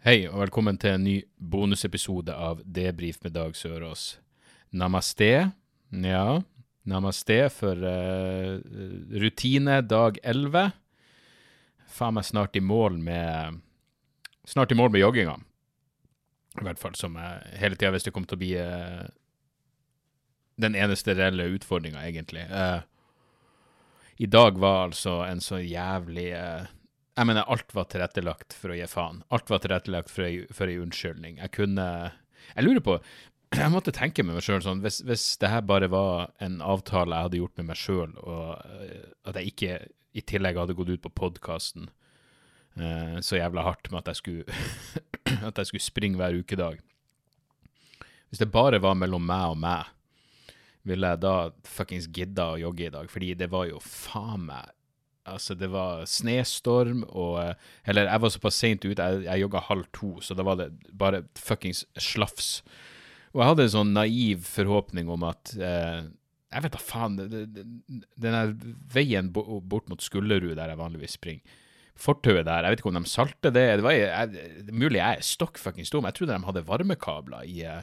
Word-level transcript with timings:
Hei, 0.00 0.22
og 0.30 0.38
velkommen 0.40 0.78
til 0.80 0.94
en 0.96 1.02
ny 1.04 1.14
bonusepisode 1.36 2.32
av 2.32 2.62
Debrif 2.64 3.18
med 3.20 3.34
Dag 3.36 3.52
Sørås. 3.52 4.14
Namaste. 4.72 5.50
Ja, 5.92 6.38
namaste 6.88 7.36
for 7.52 7.76
uh, 7.84 8.62
rutine 9.20 9.82
dag 9.84 10.16
11. 10.24 10.72
Faen 11.84 12.16
meg 12.16 12.24
snart 12.30 12.56
i 12.56 12.64
mål 12.64 12.96
med 12.96 13.60
Snart 14.48 14.72
i 14.72 14.80
mål 14.80 14.88
med 14.96 15.04
jogginga. 15.04 15.36
I 16.56 16.64
hvert 16.64 16.80
fall 16.80 16.96
som 16.96 17.20
jeg 17.20 17.60
hele 17.60 17.76
tida 17.76 17.92
visste 17.92 18.16
kom 18.16 18.24
til 18.24 18.40
å 18.40 18.44
bli 18.46 18.54
uh, 18.56 19.04
den 20.64 20.80
eneste 20.80 21.12
reelle 21.20 21.52
utfordringa, 21.58 22.08
egentlig. 22.08 22.48
Uh, 22.48 22.80
I 24.16 24.32
dag 24.32 24.56
var 24.64 24.86
altså 24.88 25.20
en 25.28 25.44
så 25.44 25.60
jævlig 25.60 26.30
eh, 26.40 26.72
jeg 27.20 27.28
mener, 27.28 27.44
alt 27.52 27.74
var 27.76 27.88
tilrettelagt 27.92 28.54
for 28.56 28.72
å 28.72 28.76
gi 28.78 28.86
faen. 28.88 29.20
Alt 29.34 29.50
var 29.52 29.60
tilrettelagt 29.60 30.08
for 30.12 30.24
ei, 30.24 30.46
for 30.56 30.70
ei 30.72 30.78
unnskyldning. 30.80 31.40
Jeg 31.42 31.52
kunne 31.58 31.86
Jeg 32.56 32.64
lurer 32.64 32.80
på 32.80 32.96
Jeg 33.60 33.72
måtte 33.74 33.92
tenke 33.92 34.24
med 34.24 34.38
meg 34.38 34.46
sjøl 34.46 34.62
sånn 34.64 34.80
hvis, 34.84 35.00
hvis 35.04 35.24
det 35.42 35.50
her 35.52 35.64
bare 35.66 35.90
var 35.92 36.30
en 36.40 36.60
avtale 36.62 37.16
jeg 37.16 37.28
hadde 37.28 37.40
gjort 37.40 37.56
med 37.58 37.68
meg 37.68 37.80
sjøl, 37.80 38.12
og 38.22 38.44
eh, 38.86 39.08
at 39.26 39.40
jeg 39.40 39.52
ikke 39.52 39.78
i 40.16 40.22
tillegg 40.22 40.58
hadde 40.58 40.76
gått 40.78 40.92
ut 40.94 41.02
på 41.02 41.12
podkasten 41.18 41.90
uh, 42.78 43.18
så 43.22 43.38
jævla 43.38 43.62
hardt 43.66 43.90
med 43.90 44.00
at 44.00 44.10
jeg 44.10 44.20
skulle 44.20 44.60
At 45.48 45.58
jeg 45.60 45.68
skulle 45.68 45.84
springe 45.84 46.18
hver 46.18 46.34
ukedag 46.40 46.80
Hvis 48.30 48.42
det 48.42 48.50
bare 48.50 48.80
var 48.82 48.96
mellom 48.98 49.22
meg 49.26 49.52
og 49.52 49.60
meg, 49.62 49.90
ville 50.86 51.12
jeg 51.12 51.22
da 51.22 51.34
fuckings 51.66 52.08
gidda 52.10 52.52
å 52.54 52.60
jogge 52.62 52.88
i 52.88 52.94
dag? 52.94 53.10
Fordi 53.12 53.34
det 53.38 53.50
var 53.52 53.68
jo 53.68 53.82
faen 53.84 54.46
meg 54.48 54.72
Altså, 55.30 55.56
det 55.58 55.70
var 55.72 56.04
snestorm, 56.10 57.02
og 57.08 57.40
eh, 57.42 57.54
Eller, 57.86 58.10
jeg 58.10 58.24
var 58.24 58.32
såpass 58.34 58.60
seint 58.60 58.84
ute, 58.84 59.02
jeg, 59.02 59.24
jeg 59.26 59.44
jogga 59.44 59.66
halv 59.70 59.88
to, 59.96 60.14
så 60.24 60.36
da 60.38 60.46
var 60.46 60.60
det 60.60 60.70
bare 60.92 61.24
fuckings 61.38 61.84
slafs. 61.98 62.60
Og 63.30 63.42
jeg 63.42 63.52
hadde 63.52 63.66
en 63.68 63.74
sånn 63.76 63.94
naiv 63.94 64.46
forhåpning 64.48 65.10
om 65.12 65.22
at 65.28 65.54
eh, 65.54 66.08
Jeg 66.50 66.64
vet 66.64 66.74
da 66.74 66.80
faen 66.82 67.18
Den 67.20 67.84
der 68.18 68.54
veien 68.90 69.30
bort 69.30 69.86
mot 69.90 70.02
Skullerud, 70.02 70.56
der 70.58 70.72
jeg 70.72 70.80
vanligvis 70.80 71.14
springer 71.18 71.58
Fortauet 72.00 72.46
der, 72.48 72.64
jeg 72.64 72.72
vet 72.72 72.80
ikke 72.80 72.88
om 72.88 72.96
de 72.96 73.10
salter 73.12 73.52
det. 73.52 73.64
Det, 73.76 73.84
var, 73.84 73.92
jeg, 73.92 74.44
mulig 74.72 75.02
jeg 75.02 75.18
er 75.18 75.26
stokk 75.26 75.58
fuckings 75.60 75.90
dum. 75.92 76.06
Jeg 76.08 76.16
trodde 76.16 76.32
de 76.32 76.46
hadde 76.48 76.62
varmekabler 76.64 77.44
i, 77.44 77.58
eh, 77.68 77.82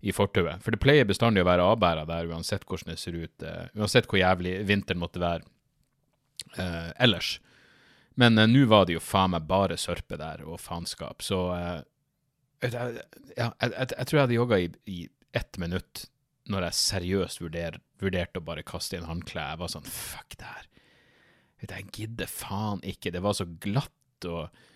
i 0.00 0.14
fortauet. 0.16 0.62
For 0.64 0.72
det 0.72 0.80
pleier 0.80 1.04
bestandig 1.04 1.44
å 1.44 1.48
være 1.50 1.66
avbæra 1.68 2.06
der, 2.08 2.30
uansett 2.32 2.64
hvordan 2.64 2.94
det 2.94 3.02
ser 3.02 3.18
ut. 3.20 3.44
eh, 3.44 3.66
uansett 3.76 4.08
hvor 4.08 4.22
jævlig 4.22 4.54
vinteren 4.70 5.02
måtte 5.02 5.20
være 5.20 5.44
eh, 6.58 6.90
ellers. 7.02 7.38
Men 8.20 8.38
eh, 8.38 8.48
nå 8.50 8.66
var 8.70 8.86
det 8.86 8.98
jo 8.98 9.04
faen 9.04 9.34
meg 9.34 9.48
bare 9.50 9.78
sørpe 9.80 10.18
der 10.20 10.44
og 10.46 10.60
faenskap, 10.62 11.24
så 11.24 11.40
eh, 11.56 11.78
jeg, 12.60 12.72
jeg, 13.36 13.50
jeg, 13.62 13.72
jeg 13.72 14.06
tror 14.06 14.18
jeg 14.18 14.24
hadde 14.26 14.36
jogga 14.36 14.58
i, 14.60 14.72
i 14.90 14.98
ett 15.36 15.60
minutt 15.62 16.04
når 16.50 16.66
jeg 16.66 16.78
seriøst 16.80 17.40
vurder, 17.40 17.78
vurderte 18.02 18.40
å 18.40 18.44
bare 18.44 18.66
kaste 18.66 18.98
inn 18.98 19.06
håndkleet. 19.08 19.54
Jeg 19.54 19.60
var 19.60 19.70
sånn 19.72 19.86
fuck 19.86 20.36
det 20.40 20.48
her. 20.48 20.66
Jeg 21.60 21.86
gidder 21.94 22.28
faen 22.30 22.82
ikke. 22.88 23.12
Det 23.14 23.22
var 23.22 23.36
så 23.36 23.46
glatt 23.60 24.28
og 24.28 24.66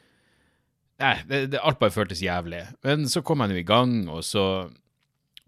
Nei, 1.03 1.17
det, 1.27 1.39
det, 1.51 1.59
alt 1.59 1.81
bare 1.81 1.91
føltes 1.91 2.21
jævlig. 2.23 2.61
Men 2.87 3.09
så 3.11 3.19
kom 3.27 3.41
jeg 3.43 3.51
nå 3.51 3.57
i 3.59 3.67
gang, 3.67 3.95
og 4.07 4.21
så 4.23 4.45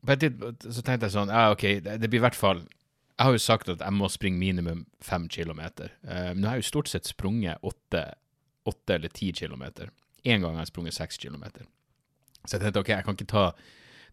på 0.03 0.15
et 0.15 0.25
tidspunkt 0.25 0.67
så 0.67 0.83
tenkte 0.83 1.07
jeg 1.07 1.15
sånn 1.15 1.31
Ja, 1.31 1.53
OK, 1.55 1.63
det, 1.85 1.95
det 2.03 2.11
blir 2.11 2.19
i 2.19 2.25
hvert 2.25 2.39
fall 2.39 2.65
jeg 3.17 3.25
har 3.25 3.33
jo 3.33 3.41
sagt 3.41 3.69
at 3.73 3.81
jeg 3.81 3.97
må 3.97 4.09
springe 4.13 4.39
minimum 4.39 4.85
fem 5.01 5.25
kilometer. 5.33 5.89
Uh, 6.05 6.35
nå 6.37 6.49
har 6.49 6.59
jeg 6.59 6.67
jo 6.67 6.71
stort 6.71 6.91
sett 6.93 7.09
sprunget 7.09 7.63
åtte, 7.65 8.03
åtte 8.69 8.99
eller 8.99 9.09
ti 9.09 9.31
kilometer. 9.33 9.89
Én 10.27 10.43
gang 10.45 10.59
har 10.59 10.67
jeg 10.67 10.75
sprunget 10.75 10.95
seks 10.95 11.17
kilometer. 11.23 11.65
Så 12.45 12.57
jeg 12.57 12.67
tenkte 12.67 12.83
ok, 12.85 12.93
jeg 12.93 13.07
kan 13.07 13.17
ikke 13.17 13.33
ta 13.33 13.47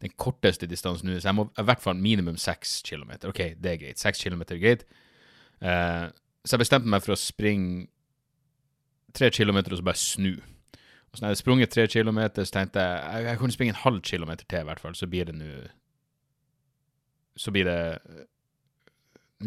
den 0.02 0.16
korteste 0.18 0.68
distansen 0.68 1.10
nå, 1.10 1.20
så 1.20 1.30
jeg 1.30 1.36
må 1.36 1.50
i 1.52 1.68
hvert 1.68 1.84
fall 1.84 2.00
minimum 2.00 2.38
seks 2.40 2.82
kilometer. 2.88 3.30
Ok, 3.30 3.42
det 3.60 3.72
er 3.72 3.82
greit. 3.82 4.00
Seks 4.00 4.24
kilometer 4.24 4.56
er 4.56 4.64
greit. 4.64 4.88
Uh, 5.60 6.08
så 6.46 6.56
jeg 6.56 6.64
bestemte 6.64 6.92
meg 6.92 7.04
for 7.04 7.16
å 7.16 7.20
springe 7.20 7.88
tre 9.14 9.30
kilometer 9.36 9.76
og 9.76 9.80
så 9.80 9.86
bare 9.86 10.00
snu. 10.00 10.34
Og 10.34 11.18
så 11.18 11.22
når 11.22 11.28
jeg 11.28 11.36
hadde 11.36 11.44
sprunget 11.44 11.76
tre 11.76 11.88
kilometer, 11.88 12.44
så 12.48 12.56
tenkte 12.56 12.82
jeg 12.82 13.04
jeg, 13.04 13.26
jeg 13.28 13.40
kunne 13.40 13.56
springe 13.56 13.76
en 13.76 13.84
halv 13.84 14.02
kilometer 14.02 14.46
til, 14.48 14.64
i 14.64 14.70
hvert 14.72 14.82
fall, 14.82 14.96
så 14.96 15.08
blir 15.08 15.28
det 15.28 15.36
nå 15.36 15.56
Så 17.36 17.52
blir 17.52 17.66
det 17.66 18.00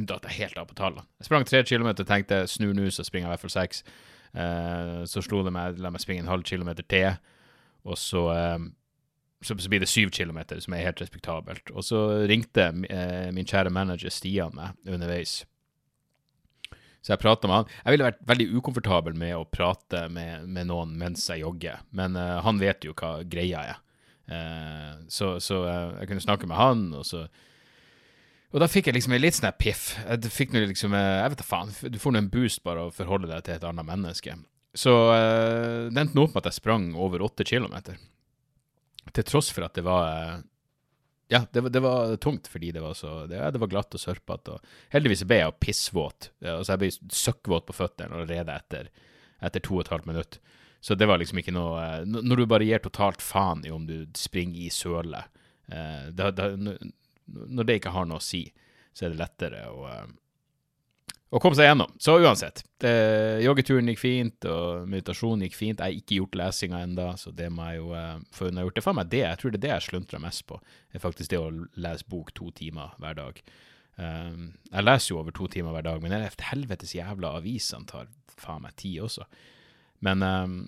datt 0.04 0.26
jeg 0.28 0.42
helt 0.42 0.58
av 0.60 0.68
på 0.68 0.76
tallene. 0.78 1.06
Jeg 1.20 1.30
sprang 1.30 1.46
tre 1.48 1.62
kilometer 1.64 2.04
og 2.04 2.10
tenkte 2.10 2.42
snu 2.50 2.68
nå, 2.76 2.90
så 2.92 3.06
springer 3.06 3.26
jeg 3.26 3.30
i 3.30 3.34
hvert 3.34 3.44
fall 3.46 3.54
seks. 3.56 3.82
Eh, 4.36 5.02
så 5.08 5.22
slo 5.24 5.40
det 5.46 5.54
meg, 5.56 5.80
la 5.80 5.92
meg 5.94 6.04
springe 6.04 6.26
en 6.26 6.32
halv 6.32 6.44
kilometer 6.46 6.84
til, 6.90 7.16
og 7.86 7.96
så 8.00 8.26
eh, 8.34 8.66
så, 9.44 9.56
så 9.58 9.68
blir 9.68 9.82
det 9.82 9.90
syv 9.90 10.10
kilometer, 10.10 10.60
som 10.60 10.74
er 10.74 10.86
helt 10.86 11.00
respektabelt. 11.02 11.70
Og 11.76 11.84
så 11.84 12.02
ringte 12.28 12.70
eh, 12.88 13.28
min 13.36 13.48
kjære 13.48 13.72
manager 13.72 14.12
Stian 14.12 14.56
meg 14.56 14.76
underveis. 14.88 15.42
Så 17.06 17.12
jeg 17.12 17.22
prata 17.22 17.46
med 17.46 17.60
han. 17.60 17.74
Jeg 17.84 17.94
ville 17.94 18.06
vært 18.08 18.22
veldig 18.26 18.46
ukomfortabel 18.58 19.14
med 19.14 19.36
å 19.38 19.44
prate 19.46 20.06
med, 20.10 20.48
med 20.50 20.66
noen 20.72 20.96
mens 20.98 21.28
jeg 21.30 21.44
jogger, 21.44 21.84
men 21.94 22.18
eh, 22.18 22.38
han 22.42 22.62
vet 22.62 22.86
jo 22.86 22.96
hva 22.98 23.20
greia 23.22 23.62
er. 23.74 23.82
Eh, 24.26 25.04
så 25.12 25.36
så 25.38 25.60
eh, 25.70 26.00
jeg 26.00 26.10
kunne 26.10 26.24
snakke 26.24 26.50
med 26.50 26.58
han, 26.58 26.88
og 26.98 27.06
så 27.06 27.26
Og 28.54 28.62
da 28.62 28.68
fikk 28.70 28.88
jeg 28.88 28.96
liksom 28.96 29.14
en 29.16 29.22
litt 29.22 29.36
sånn 29.36 29.54
piff. 29.58 29.88
Jeg 30.06 30.32
fikk 30.32 30.52
noe 30.54 30.68
liksom 30.70 30.94
eh, 30.96 31.14
Jeg 31.20 31.32
vet 31.32 31.40
da 31.42 31.46
faen. 31.46 31.72
Du 31.92 31.98
får 32.00 32.14
nå 32.14 32.22
en 32.22 32.32
boost 32.32 32.62
bare 32.66 32.86
å 32.86 32.92
forholde 32.94 33.30
deg 33.30 33.46
til 33.46 33.56
et 33.56 33.66
annet 33.66 33.88
menneske. 33.88 34.36
Så 34.76 34.92
uh, 34.92 35.88
det 35.88 36.02
endte 36.02 36.16
nå 36.18 36.26
opp 36.26 36.36
med 36.36 36.44
at 36.44 36.50
jeg 36.50 36.60
sprang 36.60 36.90
over 37.00 37.24
åtte 37.24 37.46
kilometer 37.48 37.96
til 39.14 39.26
tross 39.26 39.48
for 39.54 39.66
at 39.66 39.76
det 39.78 39.84
var 39.86 40.08
eh, 40.10 40.36
Ja, 41.32 41.40
det 41.52 41.62
var, 41.64 41.72
det 41.74 41.82
var 41.82 42.16
tungt 42.22 42.48
fordi 42.50 42.72
det 42.74 42.82
var 42.82 42.94
så 42.94 43.26
Det, 43.26 43.38
det 43.38 43.60
var 43.62 43.70
glatt 43.70 43.94
og 43.94 44.02
sørpete. 44.02 44.58
Heldigvis 44.92 45.24
ble 45.26 45.40
jeg 45.40 45.56
pissvåt. 45.62 46.30
Altså, 46.42 46.74
jeg 46.74 46.82
ble 46.82 46.90
søkkvåt 47.22 47.66
på 47.66 47.76
føttene 47.76 48.20
og 48.20 48.30
rede 48.30 48.54
etter, 48.54 48.90
etter 49.42 49.64
to 49.64 49.78
og 49.78 49.86
et 49.86 49.92
halvt 49.94 50.10
minutt. 50.10 50.38
Så 50.80 50.94
det 50.94 51.08
var 51.08 51.18
liksom 51.18 51.40
ikke 51.40 51.54
noe 51.56 52.04
Når 52.06 52.42
du 52.42 52.46
bare 52.46 52.66
gir 52.68 52.82
totalt 52.84 53.24
faen 53.24 53.64
i 53.66 53.72
om 53.74 53.88
du 53.88 54.04
springer 54.18 54.60
i 54.66 54.68
sølet 54.70 55.24
eh, 55.72 56.12
da, 56.14 56.30
da, 56.30 56.52
Når 57.26 57.66
det 57.66 57.80
ikke 57.80 57.94
har 57.94 58.06
noe 58.08 58.22
å 58.22 58.24
si, 58.24 58.44
så 58.96 59.06
er 59.06 59.12
det 59.14 59.20
lettere 59.20 59.64
å 59.70 59.84
eh, 59.90 60.06
å 61.34 61.40
komme 61.42 61.58
seg 61.58 61.68
gjennom. 61.68 61.90
Så 62.00 62.16
uansett. 62.22 62.62
Det, 62.80 62.92
joggeturen 63.42 63.90
gikk 63.90 64.00
fint, 64.00 64.46
og 64.48 64.86
meditasjonen 64.90 65.46
gikk 65.46 65.56
fint. 65.58 65.80
Jeg 65.80 65.84
har 65.84 65.98
ikke 65.98 66.20
gjort 66.20 66.38
lesinga 66.38 66.82
ennå, 66.86 67.08
så 67.18 67.32
det 67.34 67.48
må 67.52 67.66
jeg 67.70 67.80
jo 67.80 67.90
uh, 67.96 68.20
få 68.36 68.50
unnagjort. 68.50 68.76
Det 68.76 68.82
er 68.82 68.86
faen 68.86 68.98
meg 69.00 69.10
det. 69.12 69.22
Jeg 69.24 69.40
tror 69.40 69.52
det 69.52 69.60
er 69.60 69.64
det 69.66 69.72
jeg 69.72 69.86
sluntrer 69.88 70.22
mest 70.22 70.46
på, 70.48 70.60
er 70.94 71.02
faktisk 71.02 71.32
det 71.32 71.42
å 71.42 71.50
lese 71.82 72.08
bok 72.12 72.32
to 72.38 72.52
timer 72.56 72.94
hver 73.02 73.18
dag. 73.18 73.42
Um, 73.96 74.48
jeg 74.70 74.86
leser 74.86 75.12
jo 75.12 75.20
over 75.20 75.34
to 75.34 75.50
timer 75.50 75.74
hver 75.74 75.86
dag, 75.88 76.00
men 76.02 76.14
den 76.14 76.48
helvetes 76.50 76.94
jævla 76.94 77.36
avisene 77.40 77.90
tar 77.90 78.10
faen 78.38 78.64
meg 78.64 78.78
tid 78.78 79.02
også. 79.08 79.26
Men, 80.06 80.22
um, 80.22 80.58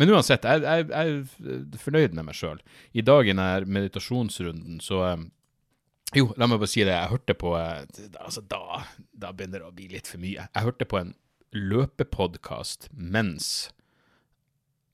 men 0.00 0.14
uansett, 0.14 0.46
jeg, 0.48 0.64
jeg, 0.64 0.90
jeg 0.90 1.54
er 1.54 1.80
fornøyd 1.80 2.18
med 2.18 2.26
meg 2.28 2.38
sjøl. 2.38 2.60
I 2.98 3.04
dag 3.06 3.28
i 3.28 3.34
denne 3.34 3.50
meditasjonsrunden 3.78 4.82
så 4.82 5.04
um, 5.14 5.28
jo, 6.16 6.30
la 6.40 6.48
meg 6.48 6.60
bare 6.60 6.70
si 6.70 6.84
det. 6.84 6.94
Jeg 6.94 7.12
hørte 7.12 7.34
på 7.36 7.54
eh, 7.58 7.82
Altså, 8.22 8.42
da, 8.48 8.82
da 9.12 9.32
begynner 9.36 9.62
det 9.62 9.68
å 9.68 9.74
bli 9.76 9.88
litt 9.92 10.08
for 10.08 10.22
mye. 10.22 10.46
Jeg 10.48 10.64
hørte 10.64 10.88
på 10.88 11.00
en 11.00 11.14
løpepodkast 11.56 12.88
mens 12.92 13.68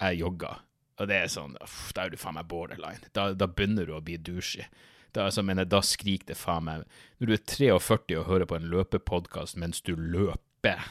jeg 0.00 0.20
jogga. 0.22 0.56
Og 0.99 1.11
det 1.11 1.20
er 1.20 1.31
sånn 1.31 1.56
uff, 1.62 1.93
Da 1.94 2.05
er 2.05 2.12
du 2.14 2.19
faen 2.20 2.38
meg 2.38 2.49
borderline. 2.50 3.12
Da, 3.16 3.32
da 3.34 3.49
begynner 3.50 3.87
du 3.87 3.94
å 3.96 4.02
bli 4.05 4.19
douchey. 4.19 4.66
Da, 5.14 5.28
altså, 5.28 5.44
da 5.46 5.81
skriker 5.87 6.32
det 6.32 6.38
faen 6.38 6.66
meg 6.66 6.87
Når 7.22 7.28
du 7.31 7.34
er 7.37 7.43
43 7.46 8.16
og 8.19 8.26
hører 8.26 8.50
på 8.50 8.58
en 8.58 8.70
løpepodkast 8.72 9.58
mens 9.62 9.82
du 9.87 9.94
løper, 9.94 10.82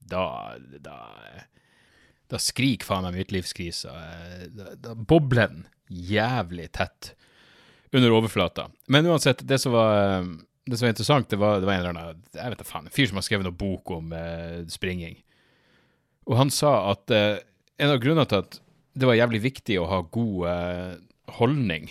da 0.00 0.56
Da, 0.80 0.96
da 2.30 2.40
skriker 2.40 2.88
faen 2.88 3.04
meg 3.08 3.20
midtlivskrisa. 3.20 3.92
Da, 4.56 4.72
da 4.80 4.94
bobler 4.96 5.52
den 5.52 5.66
jævlig 5.90 6.70
tett 6.78 7.14
under 7.92 8.14
overflata. 8.14 8.68
Men 8.86 9.06
uansett, 9.06 9.42
det 9.48 9.58
som 9.58 9.74
var, 9.74 10.24
det 10.66 10.78
som 10.78 10.86
var 10.86 10.94
interessant, 10.94 11.30
det 11.30 11.38
var, 11.40 11.60
det 11.60 11.68
var 11.68 11.74
en 11.74 11.82
eller 11.82 11.94
annen 11.96 12.22
jeg 12.36 12.52
vet 12.52 12.62
da 12.62 12.68
faen, 12.68 12.86
en 12.86 12.94
fyr 12.94 13.10
som 13.10 13.18
har 13.18 13.26
skrevet 13.26 13.48
noen 13.48 13.60
bok 13.60 13.90
om 13.96 14.12
eh, 14.16 14.60
springing. 14.70 15.18
Og 16.30 16.36
han 16.38 16.52
sa 16.54 16.74
at 16.92 17.10
eh, 17.14 17.40
en 17.80 17.94
av 17.94 18.02
grunnene 18.02 18.28
til 18.30 18.44
at 18.44 18.60
det 19.00 19.08
var 19.08 19.18
jævlig 19.18 19.42
viktig 19.44 19.78
å 19.80 19.88
ha 19.90 20.00
god 20.12 20.46
eh, 20.50 20.94
holdning. 21.38 21.90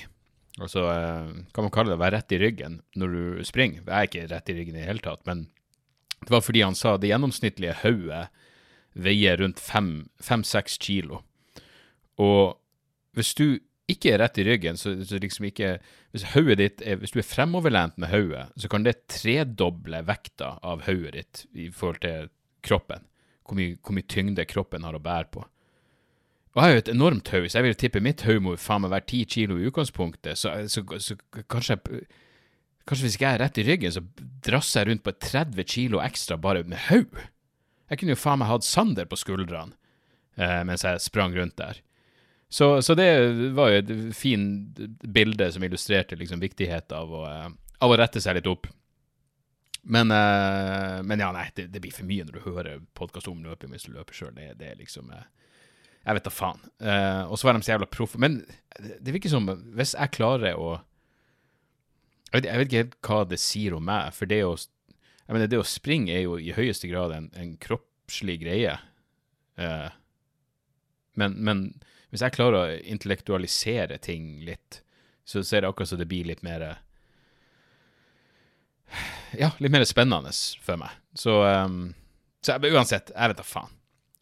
Altså, 0.60 0.86
eh, 0.92 1.32
kan 1.56 1.66
man 1.66 1.74
kalle 1.74 1.94
det 1.94 2.00
å 2.00 2.04
være 2.04 2.20
rett 2.20 2.36
i 2.36 2.42
ryggen 2.42 2.82
når 3.00 3.16
du 3.16 3.48
springer? 3.48 3.84
Jeg 3.84 3.96
er 3.96 4.10
ikke 4.10 4.28
rett 4.34 4.52
i 4.52 4.58
ryggen 4.58 4.78
i 4.78 4.84
det 4.84 4.90
hele 4.90 5.04
tatt, 5.04 5.24
men 5.30 5.48
det 6.20 6.34
var 6.34 6.44
fordi 6.44 6.64
han 6.66 6.76
sa 6.76 6.98
det 6.98 7.12
gjennomsnittlige 7.12 7.80
hodet 7.84 8.28
veier 9.00 9.40
rundt 9.40 9.62
fem-seks 9.62 10.76
kilo. 10.84 11.22
Og 12.20 12.58
hvis 13.16 13.32
du 13.38 13.46
ikke 13.90 14.14
er 14.14 14.22
rett 14.24 14.40
i 14.42 14.46
ryggen, 14.48 14.78
så, 14.78 14.94
så 15.06 15.20
liksom 15.22 15.50
ikke 15.50 15.78
Hvis 16.14 16.26
hodet 16.34 16.58
ditt 16.58 16.82
er, 16.82 16.98
hvis 17.02 17.14
du 17.14 17.20
er 17.22 17.28
fremoverlent 17.28 18.00
med 18.02 18.10
hodet, 18.10 18.48
så 18.58 18.70
kan 18.72 18.86
det 18.86 19.04
tredoble 19.12 20.02
vekta 20.08 20.56
av 20.66 20.88
hodet 20.88 21.14
ditt 21.14 21.44
i 21.54 21.68
forhold 21.70 22.02
til 22.02 22.32
kroppen. 22.66 23.06
Hvor 23.46 23.58
mye, 23.58 23.76
hvor 23.82 23.98
mye 23.98 24.10
tyngde 24.10 24.46
kroppen 24.50 24.86
har 24.86 24.98
å 24.98 25.02
bære 25.02 25.30
på. 25.34 25.44
Og 26.50 26.58
jeg 26.58 26.66
har 26.66 26.74
jo 26.74 26.82
et 26.82 26.92
enormt 26.96 27.30
hode, 27.30 27.50
så 27.50 27.60
jeg 27.60 27.68
vil 27.68 27.78
tippe 27.78 28.02
mitt 28.02 28.24
hode 28.26 28.42
må 28.42 28.56
faen 28.58 28.82
meg 28.84 28.94
være 28.96 29.08
ti 29.12 29.20
kilo 29.30 29.60
i 29.60 29.70
utgangspunktet. 29.70 30.40
Så, 30.40 30.56
så, 30.70 30.86
så, 30.98 31.18
kanskje 31.50 31.78
Kanskje 32.90 33.06
hvis 33.06 33.16
ikke 33.20 33.28
jeg 33.28 33.38
er 33.38 33.42
rett 33.44 33.58
i 33.62 33.64
ryggen, 33.68 33.92
så 33.94 34.02
drasser 34.42 34.82
jeg 34.82 34.90
rundt 34.90 35.04
på 35.06 35.12
30 35.14 35.66
kilo 35.70 36.00
ekstra 36.02 36.40
bare 36.42 36.64
med 36.66 36.80
hode. 36.88 37.28
Jeg 37.86 38.02
kunne 38.02 38.16
jo 38.16 38.18
faen 38.18 38.40
meg 38.42 38.50
hatt 38.50 38.66
Sander 38.66 39.06
på 39.06 39.20
skuldrene 39.20 39.76
eh, 40.42 40.64
mens 40.66 40.86
jeg 40.88 41.04
sprang 41.04 41.36
rundt 41.38 41.54
der. 41.60 41.84
Så, 42.50 42.82
så, 42.82 42.96
det 42.98 43.10
var 43.54 43.70
jo 43.70 43.80
et 43.80 43.90
fint 44.18 44.80
bilde 45.06 45.52
som 45.54 45.64
illustrerte 45.64 46.18
liksom 46.18 46.42
viktigheten 46.42 46.98
av 46.98 47.12
å, 47.14 47.24
eh, 47.30 47.50
av 47.86 47.92
å 47.94 47.98
rette 48.00 48.22
seg 48.24 48.40
litt 48.40 48.50
opp. 48.50 48.66
Men, 49.90 50.12
uh, 50.12 51.00
men 51.08 51.22
ja, 51.22 51.30
nei, 51.34 51.46
det, 51.56 51.70
det, 51.72 51.80
blir 51.82 51.94
for 51.96 52.08
mye 52.10 52.26
når 52.26 52.36
du 52.36 52.44
hører 52.44 52.82
podkast 52.98 53.30
om 53.32 53.40
løping 53.46 53.72
hvis 53.72 53.86
du 53.88 53.94
løper 53.94 54.18
sjøl. 54.18 54.34
Det, 54.36 54.52
det, 54.60 54.74
er 54.74 54.82
liksom 54.82 55.14
uh, 55.14 55.24
Jeg 56.04 56.18
vet 56.18 56.26
da 56.26 56.34
faen. 56.34 56.66
Uh, 56.84 57.30
og 57.30 57.40
så 57.40 57.48
var 57.48 57.56
de 57.56 57.64
så 57.64 57.74
jævla 57.76 57.90
proffe. 57.94 58.20
Men 58.22 58.42
det, 58.76 59.14
virker 59.14 59.32
som 59.32 59.48
hvis 59.78 59.96
jeg 59.96 60.16
klarer 60.18 60.60
å 60.60 60.74
jeg 62.30 62.42
vet, 62.42 62.50
jeg 62.50 62.60
vet, 62.60 62.68
ikke 62.68 62.84
helt 62.84 63.00
hva 63.08 63.22
det 63.26 63.40
sier 63.42 63.74
om 63.74 63.88
meg, 63.90 64.12
for 64.14 64.30
det 64.30 64.44
å, 64.46 64.52
mener, 65.32 65.48
det 65.50 65.62
å 65.62 65.66
springe 65.66 66.14
er 66.14 66.28
jo 66.28 66.36
i 66.38 66.52
høyeste 66.54 66.90
grad 66.92 67.16
en, 67.16 67.32
en 67.34 67.56
kroppslig 67.62 68.36
greie. 68.44 68.76
Men, 71.20 71.36
men 71.44 71.64
hvis 72.10 72.24
jeg 72.26 72.34
klarer 72.34 72.60
å 72.60 72.78
intellektualisere 72.90 74.00
ting 74.02 74.40
litt, 74.48 74.82
så 75.30 75.44
ser 75.46 75.62
det 75.62 75.70
akkurat 75.70 75.92
som 75.92 76.00
det 76.02 76.10
blir 76.10 76.26
litt 76.26 76.42
mer 76.46 76.72
Ja, 79.38 79.52
litt 79.62 79.72
mer 79.72 79.86
spennende 79.86 80.32
for 80.66 80.80
meg. 80.82 80.96
Så, 81.14 81.36
um, 81.46 81.92
så 82.42 82.58
uansett, 82.58 83.12
jeg 83.14 83.32
vet 83.32 83.38
da 83.38 83.46
faen. 83.46 83.76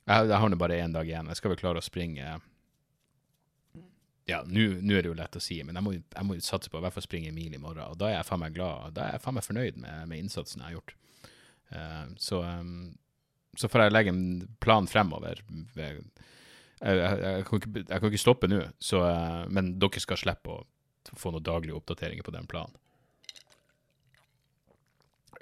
Jeg, 0.07 0.27
jeg 0.27 0.39
har 0.39 0.51
nå 0.51 0.59
bare 0.59 0.79
én 0.83 0.94
dag 0.95 1.07
igjen. 1.07 1.31
Jeg 1.31 1.39
skal 1.39 1.53
vel 1.53 1.59
klare 1.61 1.79
å 1.79 1.85
springe 1.85 2.38
Ja, 4.27 4.41
nå 4.44 4.67
er 4.75 5.05
det 5.05 5.07
jo 5.07 5.15
lett 5.15 5.39
å 5.39 5.44
si, 5.44 5.61
men 5.63 5.79
jeg 5.79 5.85
må, 5.85 5.95
jeg 5.95 6.27
må 6.27 6.35
satse 6.44 6.71
på 6.71 6.79
å 6.79 6.81
i 6.81 6.88
hvert 6.88 6.95
fall 6.97 7.07
springe 7.07 7.31
en 7.31 7.39
mil 7.39 7.55
i 7.55 7.61
morgen. 7.63 7.88
Og 7.88 7.99
da 7.99 8.11
er 8.11 8.17
jeg 8.17 8.27
faen 8.27 8.44
meg 8.44 8.55
glad. 8.59 8.95
Da 8.97 9.05
er 9.05 9.15
jeg 9.15 9.23
faen 9.23 9.39
meg 9.39 9.47
fornøyd 9.47 9.79
med, 9.79 10.07
med 10.11 10.25
innsatsen 10.25 10.63
jeg 10.63 10.67
har 10.67 10.79
gjort. 10.79 10.95
Uh, 11.71 12.05
så, 12.19 12.44
um, 12.44 12.97
så 13.55 13.71
får 13.71 13.85
jeg 13.85 13.95
legge 13.95 14.11
en 14.11 14.25
plan 14.63 14.91
fremover. 14.91 15.39
Ved, 15.79 16.03
jeg, 16.79 16.97
jeg, 16.97 17.21
jeg, 17.24 17.45
kan 17.45 17.62
ikke, 17.62 17.71
jeg, 17.79 18.00
kan 18.00 18.12
ikke, 18.12 18.21
stoppe 18.21 18.50
nå, 18.51 18.59
uh, 19.00 19.45
men 19.50 19.71
dere 19.81 20.03
skal 20.03 20.19
slippe 20.19 20.53
å 20.53 20.65
få 21.18 21.31
noen 21.33 21.45
daglige 21.45 21.77
oppdateringer 21.77 22.25
på 22.25 22.33
den 22.35 22.50
planen. 22.50 22.75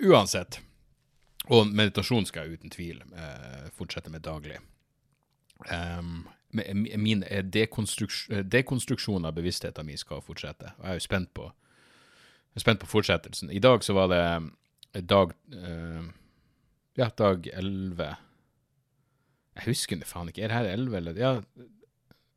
Uansett. 0.03 0.59
Og 1.53 1.69
meditasjon 1.69 2.25
skal 2.27 2.47
jeg 2.47 2.59
uten 2.59 2.73
tvil 2.73 3.03
uh, 3.13 3.67
fortsette 3.75 4.11
med 4.13 4.25
daglig. 4.25 4.57
Um, 5.71 6.25
min 6.51 7.23
dekonstruksjon, 7.51 8.45
dekonstruksjon 8.47 9.27
av 9.27 9.35
bevisstheten 9.35 9.87
min 9.87 9.99
skal 9.99 10.23
fortsette. 10.23 10.71
Og 10.79 10.85
jeg 10.85 10.93
er 10.93 10.99
jo 10.99 11.05
spent 11.05 11.31
på, 11.35 11.49
er 12.55 12.63
spent 12.63 12.79
på 12.79 12.89
fortsettelsen. 12.89 13.51
I 13.51 13.59
dag 13.63 13.83
så 13.83 13.95
var 13.97 14.11
det 14.11 14.23
dag 15.03 15.33
uh, 15.55 16.05
Ja, 16.95 17.09
dag 17.17 17.47
11 17.51 18.13
jeg 19.55 19.69
husker 19.69 19.99
det 19.99 20.07
faen 20.09 20.29
ikke. 20.31 20.43
Er 20.43 20.51
det 20.51 20.57
her 20.57 20.71
11, 20.73 20.97
eller? 20.99 21.19
Ja, 21.19 21.33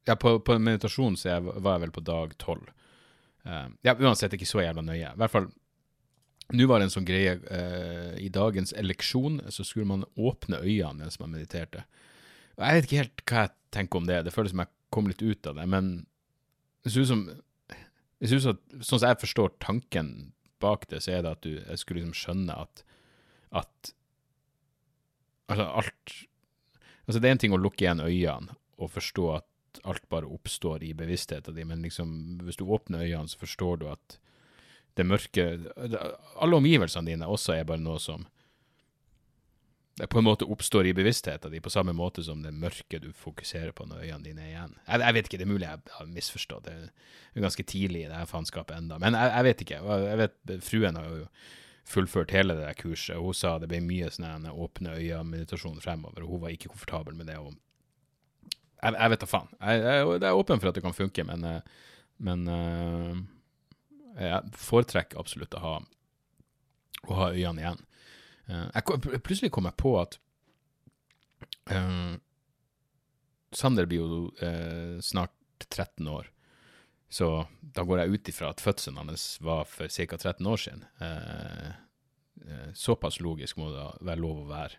ja 0.06 0.14
på, 0.18 0.36
på 0.44 0.58
meditasjon 0.62 1.18
så 1.18 1.32
jeg, 1.32 1.46
var 1.48 1.76
jeg 1.76 1.86
vel 1.86 1.94
på 1.96 2.04
dag 2.06 2.34
12. 2.38 2.68
Uh, 3.42 3.50
eh, 3.52 3.64
ja, 3.88 3.96
uansett 3.98 4.36
ikke 4.36 4.48
så 4.48 4.62
jævla 4.62 4.84
nøye. 4.86 5.10
I 5.10 5.18
hvert 5.18 5.34
fall, 5.34 5.48
nå 6.54 6.68
var 6.70 6.80
det 6.80 6.88
en 6.88 6.94
sånn 6.94 7.08
greie 7.08 7.34
uh, 7.42 8.14
I 8.22 8.30
dagens 8.32 8.72
eleksjon 8.78 9.42
så 9.52 9.66
skulle 9.66 9.90
man 9.90 10.06
åpne 10.16 10.62
øynene 10.62 11.02
mens 11.02 11.18
man 11.20 11.34
mediterte. 11.34 11.84
Og 12.56 12.64
Jeg 12.64 12.76
vet 12.76 12.88
ikke 12.88 13.02
helt 13.02 13.26
hva 13.26 13.44
jeg 13.44 13.54
tenker 13.74 14.00
om 14.00 14.08
det. 14.08 14.22
Det 14.26 14.34
føles 14.34 14.54
som 14.54 14.64
jeg 14.64 14.74
kom 14.94 15.10
litt 15.10 15.22
ut 15.22 15.50
av 15.50 15.58
det. 15.58 15.66
Men 15.74 15.92
det 16.86 16.94
ser 16.94 17.04
ut 17.04 17.10
som, 17.10 17.26
det 17.68 18.30
ser 18.30 18.40
ut 18.40 18.46
som 18.46 18.64
Sånn 18.78 19.02
som 19.02 19.10
jeg 19.10 19.22
forstår 19.26 19.54
tanken 19.62 20.10
bak 20.62 20.86
det, 20.90 21.02
så 21.02 21.18
er 21.18 21.22
det 21.26 21.34
at 21.34 21.44
du 21.44 21.52
jeg 21.58 21.82
skulle 21.82 22.00
liksom 22.00 22.16
skjønne 22.18 22.54
at, 22.66 22.82
at 23.58 23.94
Altså, 25.48 25.64
alt 25.64 26.12
Altså, 27.08 27.20
det 27.20 27.28
er 27.28 27.36
en 27.36 27.40
ting 27.40 27.54
å 27.56 27.60
lukke 27.60 27.86
igjen 27.86 28.04
øynene 28.04 28.56
og 28.78 28.92
forstå 28.94 29.28
at 29.34 29.80
alt 29.88 30.04
bare 30.12 30.28
oppstår 30.28 30.84
i 30.84 30.94
bevisstheten 30.96 31.56
din, 31.56 31.68
men 31.70 31.82
liksom, 31.82 32.10
hvis 32.44 32.58
du 32.60 32.66
åpner 32.68 33.06
øynene, 33.06 33.30
så 33.30 33.40
forstår 33.40 33.80
du 33.80 33.86
at 33.90 34.18
det 34.98 35.06
mørke 35.06 35.44
Alle 36.42 36.58
omgivelsene 36.58 37.06
dine 37.06 37.26
også 37.30 37.54
er 37.54 37.66
bare 37.68 37.82
noe 37.82 38.00
som 38.02 38.26
det 39.98 40.06
på 40.06 40.20
en 40.20 40.26
måte 40.28 40.46
oppstår 40.46 40.86
i 40.86 40.94
bevisstheten 40.94 41.50
din, 41.50 41.62
på 41.62 41.72
samme 41.74 41.90
måte 41.96 42.22
som 42.22 42.42
det 42.42 42.52
mørke 42.54 43.00
du 43.02 43.08
fokuserer 43.16 43.72
på 43.74 43.86
når 43.88 44.04
øynene 44.04 44.28
dine 44.28 44.44
er 44.44 44.50
igjen. 44.52 44.76
Jeg, 44.86 45.00
jeg 45.02 45.16
vet 45.16 45.28
ikke, 45.28 45.38
det 45.40 45.46
er 45.46 45.50
mulig 45.50 45.66
jeg 45.66 45.94
har 45.96 46.10
misforstått. 46.12 46.68
Det 46.68 46.74
er 47.34 47.46
ganske 47.46 47.64
tidlig 47.66 48.04
i 48.04 48.10
det 48.10 48.20
her 48.20 48.28
faenskapet 48.30 48.76
enda. 48.76 49.00
Men 49.02 49.18
jeg, 49.18 49.32
jeg, 49.32 49.46
vet 49.48 49.64
ikke. 49.64 49.80
Jeg 50.04 50.20
vet, 50.20 50.36
Fruen 50.62 51.00
har 51.00 51.08
jo 51.10 51.26
fullført 51.88 52.34
hele 52.36 52.56
det 52.56 52.66
der 52.66 52.76
kurset. 52.76 53.16
Hun 53.16 53.36
sa 53.36 53.56
det 53.58 53.70
ble 53.70 53.80
mye 53.84 54.10
sånn 54.12 54.46
åpne 54.50 54.96
øyne-meditasjon 54.98 55.80
fremover, 55.84 56.24
og 56.24 56.34
hun 56.34 56.44
var 56.44 56.54
ikke 56.54 56.72
komfortabel 56.72 57.16
med 57.16 57.30
det. 57.30 57.38
og 57.40 57.54
Jeg, 58.82 58.94
jeg 58.94 59.12
vet 59.12 59.24
da 59.24 59.30
faen. 59.30 59.50
Jeg, 59.56 59.82
jeg, 59.86 60.06
jeg, 60.12 60.22
er 60.28 60.42
åpen 60.42 60.60
for 60.60 60.70
at 60.70 60.78
det 60.78 60.84
kan 60.84 60.96
funke, 60.96 61.24
men, 61.28 61.44
eh, 61.48 61.88
men 62.28 62.46
uh, 62.50 63.18
jeg 64.18 64.54
foretrekker 64.58 65.20
absolutt 65.20 65.56
å 65.56 65.64
ha, 65.64 65.74
å 67.08 67.20
ha 67.22 67.30
øynene 67.32 67.64
igjen. 67.64 67.84
Uh, 68.48 68.66
jeg, 68.74 69.20
plutselig 69.24 69.52
kom 69.54 69.68
jeg 69.70 69.80
på 69.80 69.94
at 70.00 70.18
uh, 71.72 72.16
Sander 73.56 73.88
blir 73.88 74.02
jo 74.04 75.00
snart 75.00 75.32
13 75.72 76.04
år. 76.12 76.26
Så 77.08 77.46
da 77.60 77.84
går 77.88 78.02
jeg 78.02 78.14
ut 78.14 78.28
ifra 78.28 78.50
at 78.52 78.60
fødselen 78.60 79.00
hans 79.00 79.38
var 79.40 79.64
for 79.68 79.88
ca. 79.88 80.16
13 80.16 80.46
år 80.46 80.60
siden. 80.60 80.84
Eh, 81.00 81.70
eh, 82.44 82.72
såpass 82.74 83.20
logisk 83.20 83.56
må 83.56 83.70
det 83.72 83.86
være 84.04 84.20
lov 84.20 84.42
å 84.42 84.50
være. 84.50 84.76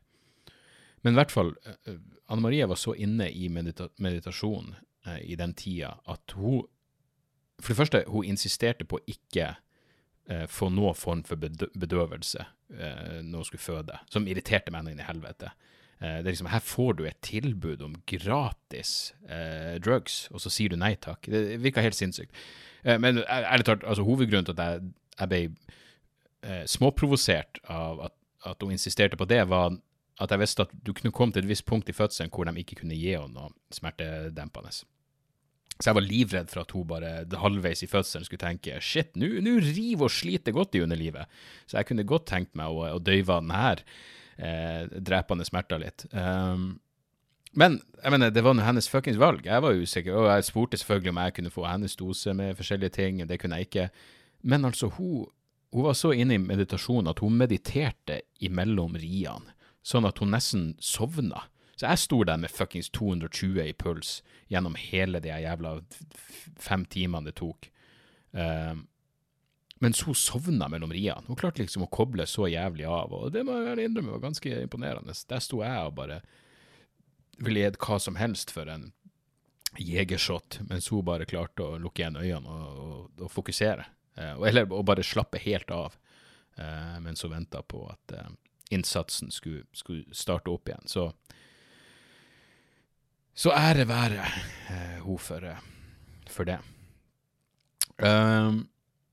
Men 1.01 1.15
i 1.15 1.19
hvert 1.19 1.33
fall, 1.33 1.55
eh, 1.65 1.97
Anne 2.29 2.45
Marie 2.45 2.67
var 2.69 2.77
så 2.77 2.93
inne 2.93 3.31
i 3.31 3.49
medita 3.49 3.89
meditasjon 3.97 4.75
eh, 5.05 5.23
i 5.31 5.39
den 5.39 5.53
tida 5.53 5.95
at 6.05 6.35
hun 6.37 6.67
For 7.59 7.73
det 7.73 7.75
første, 7.75 7.99
hun 8.07 8.23
insisterte 8.23 8.85
på 8.87 8.95
å 8.95 9.03
ikke 9.11 9.49
eh, 10.31 10.45
få 10.47 10.69
noen 10.71 10.95
form 10.95 11.25
for 11.27 11.35
bedøvelse 11.35 12.39
eh, 12.39 13.17
når 13.19 13.41
hun 13.41 13.47
skulle 13.49 13.63
føde, 13.65 13.97
som 14.07 14.27
irriterte 14.31 14.71
meg 14.71 14.87
inn 14.87 15.01
i 15.03 15.07
helvete. 15.07 15.49
Eh, 15.99 16.19
det 16.19 16.27
er 16.27 16.31
liksom, 16.31 16.51
Her 16.53 16.63
får 16.63 16.93
du 16.97 17.05
et 17.07 17.19
tilbud 17.25 17.83
om 17.85 17.97
gratis 18.07 19.13
eh, 19.27 19.75
drugs, 19.83 20.27
og 20.31 20.43
så 20.43 20.51
sier 20.53 20.71
du 20.71 20.79
nei 20.79 20.95
takk. 20.95 21.27
Det 21.27 21.59
virker 21.63 21.85
helt 21.85 21.97
sinnssykt. 21.97 22.31
Eh, 22.83 22.99
men 23.01 23.23
ærlig 23.25 23.67
talt, 23.67 23.83
altså, 23.83 24.05
hovedgrunnen 24.07 24.47
til 24.47 24.55
at 24.55 24.63
jeg, 24.65 24.93
jeg 25.19 25.31
ble 25.31 25.41
eh, 26.43 26.63
småprovosert 26.69 27.61
av 27.67 28.05
at, 28.07 28.15
at, 28.47 28.63
hun 28.63 28.75
insisterte 28.75 29.19
på 29.19 29.27
det, 29.29 29.43
var 29.51 29.75
at 30.19 30.31
jeg 30.31 30.41
visste 30.41 30.67
at 30.67 30.71
du 30.83 30.93
kunne 30.95 31.15
komme 31.15 31.35
til 31.35 31.45
et 31.45 31.51
visst 31.51 31.67
punkt 31.67 31.89
i 31.89 31.95
fødselen 31.95 32.31
hvor 32.33 32.47
de 32.47 32.55
ikke 32.59 32.81
kunne 32.81 32.97
gi 32.97 33.13
henne 33.15 33.35
noe 33.35 33.75
smertedempende. 33.75 34.71
Så 35.79 35.87
jeg 35.87 35.95
var 35.95 36.03
livredd 36.03 36.49
for 36.51 36.65
at 36.65 36.73
hun 36.75 36.87
bare 36.87 37.11
halvveis 37.39 37.85
i 37.85 37.87
fødselen 37.87 38.27
skulle 38.27 38.41
tenke 38.41 38.81
shit, 38.83 39.13
nå 39.15 39.29
river 39.63 40.09
og 40.09 40.11
sliter 40.11 40.55
godt 40.55 40.75
i 40.75 40.81
underlivet. 40.83 41.27
Så 41.67 41.79
jeg 41.79 41.87
kunne 41.87 42.07
godt 42.07 42.27
tenkt 42.27 42.57
meg 42.59 42.67
å, 42.67 42.83
å 42.97 42.99
døyve 42.99 43.39
den 43.39 43.53
her 43.55 43.83
drepende 44.39 45.45
smerter 45.47 45.81
litt. 45.81 46.05
Um, 46.13 46.79
men 47.57 47.79
jeg 48.03 48.13
mener, 48.13 48.29
det 48.29 48.43
var 48.45 48.53
nå 48.55 48.63
hennes 48.63 48.89
fuckings 48.89 49.19
valg. 49.19 49.45
Jeg 49.45 49.63
var 49.65 49.75
usikker, 49.75 50.15
og 50.15 50.29
jeg 50.29 50.47
spurte 50.47 50.77
selvfølgelig 50.77 51.13
om 51.13 51.21
jeg 51.23 51.35
kunne 51.35 51.53
få 51.53 51.65
hennes 51.65 51.95
dose 51.97 52.33
med 52.37 52.55
forskjellige 52.55 52.95
ting. 52.95 53.21
Det 53.29 53.39
kunne 53.41 53.57
jeg 53.57 53.69
ikke. 53.69 53.87
Men 54.41 54.65
altså, 54.65 54.87
hun, 54.95 55.25
hun 55.73 55.87
var 55.87 55.97
så 55.97 56.11
inne 56.13 56.37
i 56.37 56.41
meditasjon 56.41 57.09
at 57.09 57.19
hun 57.19 57.39
mediterte 57.39 58.21
imellom 58.39 58.95
riene, 59.01 59.55
sånn 59.81 60.05
at 60.05 60.21
hun 60.21 60.31
nesten 60.35 60.75
sovna. 60.79 61.47
Så 61.79 61.87
jeg 61.87 62.03
sto 62.03 62.21
der 62.27 62.37
med 62.37 62.51
fuckings 62.51 62.89
220 62.91 63.63
i 63.63 63.73
puls 63.73 64.19
gjennom 64.51 64.75
hele 64.77 65.21
de 65.23 65.31
jævla 65.31 65.77
fem 66.59 66.85
timene 66.85 67.31
det 67.31 67.37
tok. 67.39 67.69
Um, 68.31 68.85
mens 69.79 70.01
hun 70.03 70.15
sovna 70.15 70.67
mellom 70.71 70.91
riene. 70.91 71.23
Hun 71.27 71.39
klarte 71.39 71.63
liksom 71.63 71.85
å 71.85 71.91
koble 71.91 72.25
så 72.27 72.49
jævlig 72.51 72.87
av, 72.89 73.13
og 73.15 73.31
det 73.33 73.45
må 73.47 73.55
jeg 73.63 73.87
innrømme 73.87 74.17
var 74.17 74.25
ganske 74.27 74.61
imponerende. 74.65 75.15
Der 75.29 75.43
sto 75.43 75.61
jeg 75.63 75.87
og 75.87 75.95
bare 75.99 76.21
ville 77.39 77.63
gitt 77.63 77.79
hva 77.79 77.99
som 78.03 78.19
helst 78.19 78.51
for 78.51 78.67
en 78.71 78.89
jegershot, 79.79 80.59
mens 80.67 80.89
hun 80.91 81.05
bare 81.07 81.27
klarte 81.29 81.63
å 81.63 81.79
lukke 81.79 82.03
igjen 82.03 82.19
øynene 82.19 82.51
og, 82.51 82.83
og, 82.83 83.23
og 83.23 83.31
fokusere. 83.31 83.85
Eh, 84.19 84.35
eller 84.49 84.67
og 84.73 84.85
bare 84.89 85.05
slappe 85.05 85.39
helt 85.43 85.71
av 85.71 85.95
eh, 86.57 86.97
mens 87.03 87.23
hun 87.23 87.35
venta 87.35 87.61
på 87.63 87.85
at 87.87 88.15
eh, 88.17 88.31
innsatsen 88.75 89.31
skulle, 89.31 89.63
skulle, 89.73 90.09
starte 90.11 90.51
opp 90.51 90.69
igjen. 90.69 90.89
Så, 90.89 91.07
så 93.33 93.53
ære 93.55 93.87
være 93.89 94.25
eh, 94.25 94.99
hun 95.05 95.21
for, 95.21 95.45
eh, 95.45 95.63
for 96.29 96.49
det. 96.49 96.59
Um, 97.99 98.63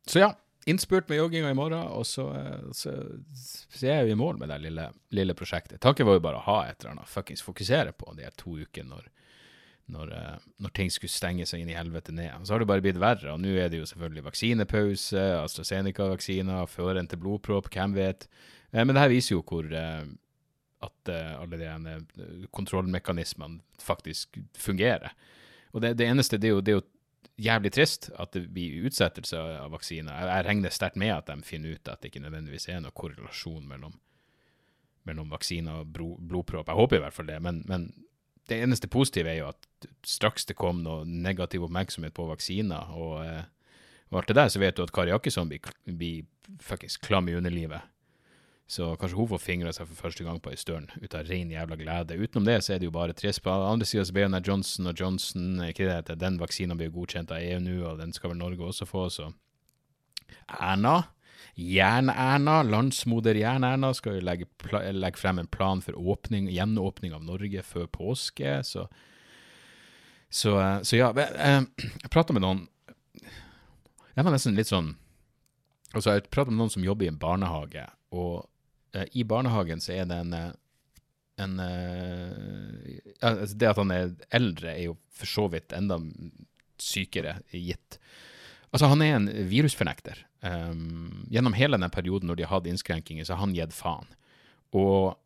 så 0.06 0.20
ja, 0.22 0.34
innspurt 0.66 1.08
med 1.08 1.18
jogginga 1.20 1.50
i 1.50 1.56
morgen, 1.56 1.90
og 1.94 2.06
så, 2.06 2.26
eh, 2.34 2.70
så, 2.74 2.94
så, 3.32 3.86
er 3.86 4.06
jo 4.06 4.14
i 4.14 4.18
mål 4.18 4.40
med 4.40 4.50
det 4.50 4.58
lille, 4.64 4.88
lille 5.14 5.36
prosjektet. 5.38 5.80
Tanken 5.82 6.08
var 6.08 6.18
jo 6.18 6.24
bare 6.24 6.40
å 6.40 6.46
ha 6.48 6.56
et 6.66 6.80
eller 6.80 6.96
annet 6.96 7.12
fuckings 7.12 7.44
fokusere 7.46 7.94
på 7.94 8.16
de 8.16 8.26
her 8.26 8.34
to 8.40 8.56
ukene 8.58 8.90
når, 8.90 9.06
når, 9.94 10.12
når, 10.58 10.74
ting 10.74 10.90
skulle 10.90 11.14
stenge 11.14 11.46
seg 11.46 11.62
inn 11.62 11.70
i 11.70 11.78
helvete 11.78 12.14
ned. 12.14 12.34
Så 12.42 12.56
har 12.56 12.62
det 12.62 12.68
bare 12.70 12.82
blitt 12.84 13.00
verre, 13.02 13.36
og 13.36 13.42
nå 13.42 13.54
er 13.54 13.70
det 13.70 13.80
jo 13.80 13.86
selvfølgelig 13.86 14.26
vaksinepause, 14.26 15.24
AstraZeneca-vaksiner, 15.44 16.66
føreren 16.70 17.10
til 17.10 17.22
blodpropp, 17.22 17.70
hvem 17.70 17.94
vet. 17.94 18.26
Men 18.74 18.96
det 18.96 19.04
her 19.04 19.14
viser 19.14 19.36
jo 19.36 19.44
hvor 19.46 19.70
at 20.86 21.10
alle 21.14 21.56
de 21.62 22.48
kontrollmekanismene 22.54 23.62
faktisk 23.80 24.36
fungerer. 24.58 25.14
Og 25.76 25.82
det, 25.82 25.94
det 26.00 26.06
eneste, 26.08 26.38
det 26.40 26.48
er, 26.48 26.54
jo, 26.56 26.60
det 26.64 26.72
er, 26.72 26.78
jo, 26.80 26.86
jævlig 27.36 27.72
trist 27.76 28.08
at 28.16 28.32
det 28.32 28.46
blir 28.52 28.86
utsettelse 28.88 29.38
av 29.38 29.72
vaksiner. 29.74 30.12
Jeg, 30.14 30.28
jeg 30.30 30.46
regner 30.48 30.74
sterkt 30.74 30.98
med 31.00 31.12
at 31.14 31.28
de 31.28 31.46
finner 31.46 31.76
ut 31.76 31.90
at 31.92 32.00
det 32.00 32.10
ikke 32.10 32.24
nødvendigvis 32.24 32.68
er 32.72 32.80
noen 32.80 32.96
korrelasjon 32.96 33.66
mellom, 33.68 33.96
mellom 35.08 35.32
vaksiner 35.32 35.82
og 35.82 35.92
blodpropp. 35.92 36.70
Jeg 36.70 36.80
håper 36.80 37.00
i 37.00 37.04
hvert 37.04 37.16
fall 37.16 37.30
det, 37.30 37.40
men, 37.44 37.62
men, 37.68 37.90
det 38.46 38.60
eneste 38.62 38.86
positive 38.86 39.26
er 39.26 39.40
jo 39.40 39.48
at 39.50 39.86
straks 40.06 40.44
det 40.46 40.54
kom 40.54 40.84
noe 40.84 41.02
negativ 41.02 41.64
oppmerksomhet 41.66 42.14
på 42.14 42.28
vaksiner 42.28 42.92
og, 42.94 43.16
eh, 43.24 43.40
og 44.12 44.20
alt 44.20 44.30
det 44.30 44.36
der, 44.38 44.50
så 44.54 44.60
vet 44.62 44.76
du 44.78 44.84
at 44.84 44.92
Kari 44.94 45.10
Jakkesson 45.10 45.50
blir, 45.50 45.66
blir 45.82 46.60
fuckings 46.62 46.94
klam 47.02 47.26
i 47.26 47.34
underlivet 47.34 47.82
så 48.66 48.96
kanskje 48.96 49.16
hun 49.16 49.28
får 49.30 49.38
fingra 49.38 49.72
seg 49.72 49.86
for 49.86 50.08
første 50.08 50.24
gang 50.26 50.40
på 50.42 50.50
ei 50.50 50.58
stund, 50.58 50.90
ut 50.98 51.14
av 51.14 51.28
ren 51.28 51.52
jævla 51.54 51.76
glede. 51.78 52.16
Utenom 52.18 52.48
det 52.48 52.58
så 52.66 52.74
er 52.74 52.80
det 52.82 52.88
jo 52.88 52.94
bare 52.94 53.14
trist. 53.14 53.44
På 53.44 53.52
andre 53.54 53.86
sida 53.86 54.02
så 54.04 54.14
ble 54.14 54.24
den 54.26 54.42
Johnson 54.42 54.90
og 54.90 54.98
Johnson 54.98 55.60
ikke 55.68 55.86
det 55.86 55.98
heter, 56.00 56.18
Den 56.18 56.40
vaksinen 56.40 56.78
blir 56.78 56.90
godkjent 56.90 57.30
av 57.30 57.44
EU 57.44 57.60
nå, 57.62 57.76
og 57.86 58.00
den 58.02 58.14
skal 58.16 58.32
vel 58.32 58.40
Norge 58.40 58.66
også 58.66 58.88
få, 58.90 59.04
så 59.14 59.30
Erna, 60.50 60.96
Jern-Erna, 61.54 62.56
landsmoder 62.66 63.38
Jern-Erna, 63.38 63.92
skal 63.94 64.18
jo 64.18 64.24
legge, 64.26 64.48
legge, 64.90 65.20
frem 65.20 65.38
en 65.38 65.46
plan 65.46 65.82
for 65.84 65.94
åpning, 65.94 66.50
gjenåpning 66.50 67.14
av 67.14 67.22
Norge 67.22 67.62
før 67.62 67.86
påske, 67.86 68.62
så 68.66 68.88
Så, 70.28 70.50
så 70.82 70.96
ja, 70.96 71.12
eh, 71.14 71.62
jeg 72.02 72.10
prata 72.10 72.34
med 72.34 72.42
noen 72.42 72.64
Jeg 74.16 74.24
var 74.24 74.32
nesten 74.34 74.56
litt 74.58 74.66
sånn 74.66 74.96
Altså, 75.94 76.16
jeg 76.16 76.26
prata 76.34 76.50
med 76.50 76.58
noen 76.58 76.72
som 76.74 76.82
jobber 76.82 77.06
i 77.06 77.12
en 77.12 77.20
barnehage, 77.22 77.84
og 78.10 78.42
Eh, 78.42 78.55
I 79.12 79.24
barnehagen 79.28 79.82
så 79.82 79.94
er 79.96 80.08
det 80.08 80.18
en, 80.22 80.32
eh, 80.36 80.52
en 81.42 81.58
eh, 81.60 83.00
altså 83.20 83.56
Det 83.56 83.70
at 83.70 83.80
han 83.82 83.92
er 83.94 84.14
eldre, 84.30 84.72
er 84.72 84.88
jo 84.90 84.96
for 85.16 85.30
så 85.30 85.46
vidt 85.52 85.74
enda 85.76 85.98
sykere 86.80 87.38
gitt. 87.50 87.98
Altså, 88.72 88.90
han 88.92 89.02
er 89.02 89.14
en 89.16 89.28
virusfornekter. 89.48 90.18
Um, 90.44 91.24
gjennom 91.32 91.54
hele 91.56 91.78
den 91.80 91.90
perioden 91.90 92.28
når 92.28 92.36
de 92.38 92.44
har 92.44 92.58
hatt 92.58 92.68
innskrenkinger, 92.68 93.24
så 93.24 93.34
har 93.34 93.46
han 93.46 93.54
gitt 93.56 93.72
faen. 93.74 94.10
Og 94.76 95.16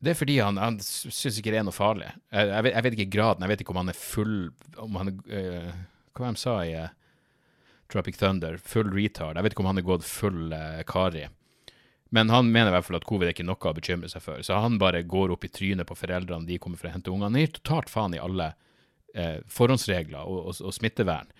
det 0.00 0.12
er 0.12 0.18
fordi 0.18 0.38
han, 0.40 0.60
han 0.60 0.78
syns 0.80 1.38
ikke 1.40 1.52
det 1.54 1.60
er 1.60 1.66
noe 1.66 1.76
farlig. 1.76 2.10
Jeg, 2.32 2.50
jeg, 2.50 2.64
vet, 2.66 2.74
jeg, 2.74 2.84
vet, 2.84 2.96
ikke 2.98 3.14
graden, 3.16 3.44
jeg 3.44 3.52
vet 3.52 3.64
ikke 3.64 3.74
om 3.74 3.80
han 3.82 3.92
er 3.92 3.98
full 3.98 4.36
om 4.80 4.96
han 5.00 5.12
uh, 5.16 5.72
Hva 6.12 6.24
var 6.24 6.30
det 6.30 6.38
de 6.38 6.42
sa 6.42 6.54
i 6.64 6.76
uh, 6.76 6.92
Tropic 7.92 8.20
Thunder? 8.20 8.56
Full 8.60 8.92
retard. 8.94 9.36
Jeg 9.36 9.46
vet 9.46 9.56
ikke 9.56 9.64
om 9.64 9.70
han 9.72 9.80
er 9.80 9.88
gått 9.88 10.06
full 10.08 10.54
uh, 10.54 10.80
Kari. 10.88 11.26
Men 12.10 12.30
han 12.32 12.50
mener 12.50 12.72
i 12.72 12.74
hvert 12.74 12.88
fall 12.88 12.98
at 12.98 13.06
covid 13.06 13.28
er 13.28 13.34
ikke 13.36 13.46
noe 13.46 13.70
å 13.70 13.76
bekymre 13.76 14.10
seg 14.10 14.24
for. 14.24 14.42
Så 14.42 14.58
han 14.58 14.80
bare 14.82 15.04
går 15.06 15.30
opp 15.34 15.46
i 15.46 15.52
trynet 15.52 15.86
på 15.86 15.96
foreldrene 15.98 16.48
de 16.48 16.58
kommer 16.62 16.80
for 16.80 16.90
å 16.90 16.94
hente 16.96 17.12
ungene. 17.12 17.30
Han 17.30 17.44
gir 17.44 17.54
totalt 17.60 17.92
faen 17.92 18.16
i 18.16 18.22
alle 18.22 18.50
eh, 19.14 19.38
forhåndsregler 19.50 20.26
og, 20.26 20.40
og, 20.50 20.58
og, 20.66 20.74
smittevern. 20.74 21.30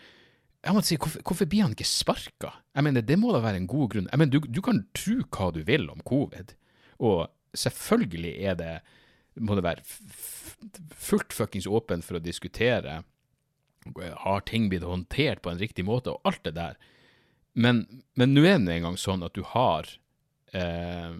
Jeg 0.60 0.76
må 0.76 0.84
si, 0.84 0.98
hvorfor, 1.00 1.24
hvorfor, 1.26 1.48
blir 1.50 1.64
han 1.64 1.74
ikke 1.74 1.88
sparka? 1.88 2.52
Jeg 2.76 2.86
mener, 2.86 3.02
Det 3.02 3.18
må 3.18 3.32
da 3.34 3.42
være 3.42 3.62
en 3.62 3.68
god 3.70 3.90
grunn. 3.94 4.08
Jeg 4.12 4.22
mener, 4.22 4.32
du, 4.36 4.46
du 4.46 4.62
kan 4.62 4.84
tro 4.94 5.18
hva 5.26 5.50
du 5.56 5.62
vil 5.66 5.88
om 5.90 6.02
covid, 6.06 6.54
og 7.02 7.30
selvfølgelig 7.58 8.34
er 8.46 8.58
det 8.60 8.74
må 9.40 9.56
det 9.56 9.64
være 9.64 9.84
fullt 11.00 11.34
fuckings 11.34 11.68
åpent 11.70 12.04
for 12.04 12.18
å 12.18 12.22
diskutere. 12.22 13.00
Har 14.24 14.44
ting 14.48 14.68
blitt 14.70 14.84
håndtert 14.84 15.42
på 15.42 15.52
en 15.52 15.60
riktig 15.60 15.86
måte, 15.88 16.12
og 16.12 16.28
alt 16.28 16.42
det 16.44 16.54
der. 16.58 16.78
Men 17.54 17.86
nå 18.14 18.44
er 18.44 18.60
det 18.62 18.76
engang 18.76 18.98
sånn 19.00 19.24
at 19.26 19.34
du 19.38 19.42
har 19.46 19.88
eh, 20.56 21.14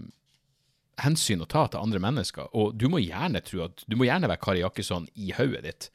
hensyn 1.04 1.44
å 1.44 1.48
ta 1.50 1.66
til 1.70 1.82
andre 1.82 2.02
mennesker. 2.02 2.50
Og 2.56 2.74
du 2.78 2.88
må 2.92 3.02
gjerne 3.02 3.42
tro 3.46 3.64
at, 3.68 3.84
du 3.86 3.96
må 3.98 4.08
gjerne 4.08 4.30
være 4.30 4.42
Kari 4.44 4.64
Jakkesson 4.64 5.08
i 5.14 5.32
hodet 5.36 5.64
ditt. 5.66 5.88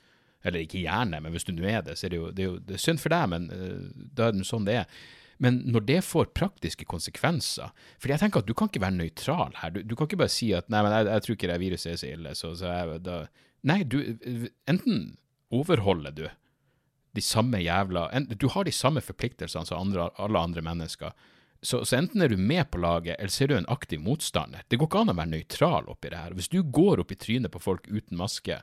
Eller 0.46 0.62
ikke 0.62 0.84
gjerne, 0.84 1.20
men 1.24 1.34
hvis 1.34 1.48
du 1.48 1.56
nå 1.56 1.66
er 1.66 1.82
det, 1.86 1.98
så 1.98 2.06
er 2.08 2.14
det 2.14 2.18
jo, 2.22 2.32
det 2.32 2.44
er 2.44 2.50
jo 2.52 2.58
det 2.62 2.76
er 2.78 2.82
synd 2.84 3.02
for 3.02 3.14
deg, 3.14 3.30
men 3.32 3.48
uh, 3.50 4.04
da 4.14 4.28
er 4.28 4.36
det 4.36 4.46
sånn 4.46 4.68
det 4.68 4.76
er. 4.84 5.00
Men 5.42 5.58
når 5.74 5.88
det 5.90 5.98
får 6.08 6.30
praktiske 6.32 6.86
konsekvenser 6.88 7.74
For 8.00 8.08
jeg 8.08 8.22
tenker 8.22 8.40
at 8.40 8.48
du 8.48 8.54
kan 8.56 8.70
ikke 8.70 8.80
være 8.86 8.96
nøytral 8.96 9.58
her. 9.60 9.74
Du, 9.76 9.82
du 9.84 9.96
kan 9.98 10.08
ikke 10.08 10.22
bare 10.22 10.32
si 10.32 10.54
at 10.56 10.70
nei, 10.72 10.80
men 10.86 10.94
jeg, 10.96 11.10
jeg 11.10 11.26
tror 11.26 11.36
ikke 11.36 11.50
det 11.52 11.58
viruset 11.60 11.92
er 11.92 11.98
så 12.00 12.12
ille, 12.14 12.32
så, 12.40 12.52
så 12.56 12.72
jeg, 12.72 13.02
da 13.04 13.18
Nei, 13.66 13.82
du 13.84 13.98
Enten 14.70 15.02
overholder 15.56 16.16
du 16.16 16.24
de 17.16 17.24
samme 17.24 17.60
jævla 17.64 18.08
Du 18.40 18.48
har 18.54 18.68
de 18.68 18.74
samme 18.76 19.02
forpliktelsene 19.04 19.68
som 19.68 19.82
andre, 19.82 20.10
alle 20.20 20.40
andre 20.40 20.64
mennesker. 20.64 21.12
Så, 21.66 21.82
så, 21.82 21.98
enten 21.98 22.22
er 22.22 22.30
du 22.30 22.38
med 22.38 22.68
på 22.70 22.78
laget, 22.78 23.16
eller 23.18 23.34
så 23.34 23.46
er 23.46 23.50
du 23.50 23.56
en 23.58 23.72
aktiv 23.74 24.02
motstander. 24.06 24.62
Det 24.70 24.78
går 24.78 24.90
ikke 24.90 25.02
an 25.02 25.14
å 25.14 25.18
være 25.18 25.32
nøytral 25.32 25.90
oppi 25.90 26.12
det 26.14 26.22
her. 26.22 26.36
Hvis 26.38 26.52
du 26.54 26.60
går 26.62 27.02
opp 27.02 27.14
i 27.16 27.18
trynet 27.18 27.54
på 27.54 27.62
folk 27.64 27.88
uten 27.90 28.20
maske, 28.20 28.60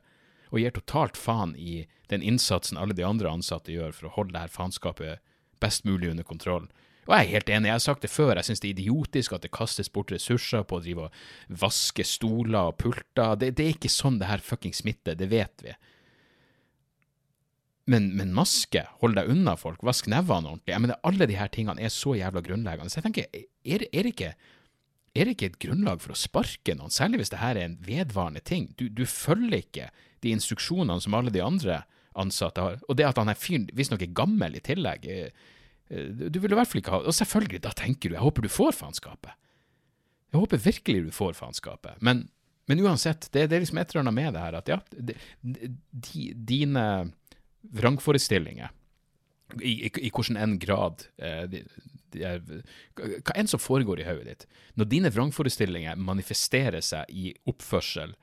og 0.53 0.61
gir 0.61 0.75
totalt 0.77 1.17
faen 1.17 1.57
i 1.57 1.87
den 2.13 2.23
innsatsen 2.23 2.79
alle 2.79 2.95
de 2.95 3.05
andre 3.09 3.31
ansatte 3.33 3.73
gjør 3.73 3.95
for 3.97 4.09
å 4.09 4.15
holde 4.19 4.37
det 4.37 4.45
her 4.45 4.53
faenskapet 4.53 5.23
best 5.65 5.87
mulig 5.89 6.11
under 6.13 6.27
kontroll. 6.29 6.69
Og 7.09 7.15
jeg 7.17 7.25
er 7.25 7.33
helt 7.33 7.49
enig, 7.51 7.71
jeg 7.71 7.79
har 7.81 7.83
sagt 7.83 8.05
det 8.05 8.13
før, 8.13 8.37
jeg 8.37 8.47
synes 8.47 8.61
det 8.63 8.69
er 8.69 8.77
idiotisk 8.77 9.33
at 9.35 9.43
det 9.43 9.51
kastes 9.55 9.91
bort 9.91 10.13
ressurser 10.15 10.63
på 10.63 10.79
å 10.79 10.83
drive 10.85 11.09
og 11.09 11.57
vaske 11.65 12.05
stoler 12.07 12.71
og 12.71 12.77
pulter. 12.79 13.35
Det, 13.41 13.51
det 13.59 13.65
er 13.65 13.75
ikke 13.75 13.91
sånn 13.91 14.21
det 14.21 14.29
her 14.31 14.45
fucking 14.45 14.77
smitter, 14.77 15.19
det 15.19 15.27
vet 15.33 15.65
vi. 15.67 15.75
Men, 17.91 18.13
men, 18.15 18.31
maske, 18.35 18.85
hold 19.01 19.17
deg 19.19 19.31
unna 19.33 19.57
folk, 19.59 19.81
vask 19.83 20.07
nevene 20.11 20.53
ordentlig. 20.53 20.71
Jeg 20.71 20.83
mener, 20.85 21.01
Alle 21.07 21.27
de 21.27 21.39
her 21.39 21.51
tingene 21.51 21.83
er 21.83 21.91
så 21.91 22.15
jævla 22.15 22.43
grunnleggende. 22.47 22.93
Så 22.93 23.01
jeg 23.01 23.09
tenker, 23.09 23.27
er, 23.33 23.87
er, 23.91 24.07
det 24.07 24.13
ikke, 24.13 24.35
er, 25.17 25.25
det 25.25 25.35
ikke, 25.35 25.49
et 25.51 25.63
grunnlag 25.65 26.03
for 26.05 26.15
å 26.15 26.19
sparke 26.19 26.77
noen, 26.79 26.95
særlig 26.95 27.23
hvis 27.23 27.33
det 27.35 27.41
her 27.43 27.59
er 27.59 27.67
en 27.67 27.81
vedvarende 27.83 28.43
ting? 28.47 28.71
Du, 28.79 28.87
du 28.87 29.03
følger 29.09 29.59
ikke 29.59 29.89
de 30.23 30.35
instruksjonene 30.37 31.03
som 31.03 31.19
alle 31.19 31.35
de 31.35 31.43
andre 31.43 31.81
ansatte 32.19 32.63
har. 32.63 32.79
Og 32.87 32.99
det 32.99 33.09
at 33.09 33.19
han 33.19 33.33
er 33.33 33.41
fyren 33.41 33.67
visstnok 33.75 34.05
er 34.05 34.15
gammel 34.15 34.55
i 34.59 34.63
tillegg 34.63 35.09
eh, 35.11 35.49
eh, 35.91 36.29
Du 36.29 36.39
vil 36.43 36.53
i 36.53 36.59
hvert 36.59 36.69
fall 36.69 36.83
ikke 36.83 36.93
ha 36.95 37.01
Og 37.09 37.17
selvfølgelig, 37.17 37.63
da 37.65 37.73
tenker 37.77 38.13
du, 38.13 38.19
jeg 38.19 38.25
håper 38.25 38.47
du 38.47 38.53
får 38.53 38.77
faenskapet. 38.79 39.35
Jeg 40.33 40.41
håper 40.41 40.63
virkelig 40.65 41.07
du 41.09 41.11
får 41.15 41.35
faenskapet. 41.37 41.99
Men, 42.05 42.27
men 42.71 42.85
uansett, 42.85 43.27
det, 43.33 43.49
det, 43.51 43.57
er 43.57 43.65
liksom 43.65 43.81
et 43.83 43.91
eller 43.91 44.05
annet 44.05 44.19
med 44.21 44.37
det 44.37 44.45
her 44.45 44.61
at 44.61 44.71
ja, 44.71 44.79
de, 44.95 45.17
de, 45.43 46.29
dine 46.53 46.85
vrangforestillinger, 47.63 48.73
i, 49.61 49.73
i, 49.87 49.91
i 50.07 50.11
hvordan 50.11 50.39
enn 50.41 50.59
grad 50.61 51.07
eh, 51.21 51.45
de, 51.51 51.63
de 52.15 52.25
er, 52.25 52.43
Hva 52.97 53.35
enn 53.37 53.51
som 53.51 53.61
foregår 53.61 54.01
i 54.01 54.07
hodet 54.09 54.29
ditt, 54.29 54.47
når 54.81 54.89
dine 54.89 55.13
vrangforestillinger 55.13 56.01
manifesterer 56.01 56.85
seg 56.85 57.11
i 57.13 57.33
oppførsel 57.51 58.15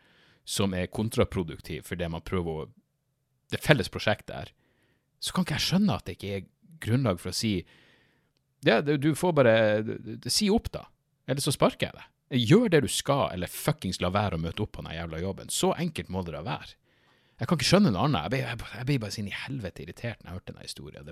som 0.49 0.73
er 0.73 0.89
kontraproduktiv 0.89 1.85
for 1.85 1.99
det 1.99 2.09
man 2.09 2.25
prøver 2.25 2.63
å 2.63 2.69
Det 3.49 3.61
felles 3.61 3.89
prosjektet 3.89 4.35
er, 4.35 4.49
så 5.19 5.33
kan 5.33 5.45
ikke 5.45 5.57
jeg 5.57 5.67
skjønne 5.67 5.95
at 5.95 6.05
det 6.05 6.17
ikke 6.17 6.33
er 6.37 6.47
grunnlag 6.81 7.19
for 7.21 7.31
å 7.31 7.37
si 7.37 7.53
Ja, 8.65 8.81
du 8.81 9.13
får 9.15 9.33
bare 9.33 9.53
Si 10.27 10.49
opp, 10.49 10.71
da. 10.71 10.87
Eller 11.29 11.41
så 11.41 11.53
sparker 11.53 11.87
jeg 11.87 11.95
deg. 11.95 12.07
Gjør 12.29 12.69
det 12.69 12.81
du 12.85 12.89
skal, 12.91 13.31
eller 13.33 13.49
fuckings 13.49 14.01
la 14.01 14.11
være 14.13 14.37
å 14.37 14.41
møte 14.41 14.61
opp 14.61 14.75
på 14.77 14.83
den 14.85 14.93
jævla 14.93 15.21
jobben. 15.21 15.49
Så 15.49 15.71
enkelt 15.73 16.09
må 16.13 16.21
det 16.25 16.35
da 16.35 16.43
være. 16.45 16.75
Jeg 17.39 17.47
kan 17.47 17.55
ikke 17.55 17.67
skjønne 17.69 17.91
noe 17.95 18.07
annet. 18.09 18.25
Jeg 18.25 18.31
ble, 18.33 18.39
jeg, 18.43 18.69
jeg 18.75 18.87
ble 18.89 18.95
bare 18.99 19.15
så 19.15 19.21
inn 19.21 19.29
i 19.31 19.35
helvete 19.45 19.83
irritert 19.85 20.19
når 20.19 20.27
jeg 20.27 20.37
hørte 20.37 20.51
denne 20.51 20.65
historien. 20.65 21.11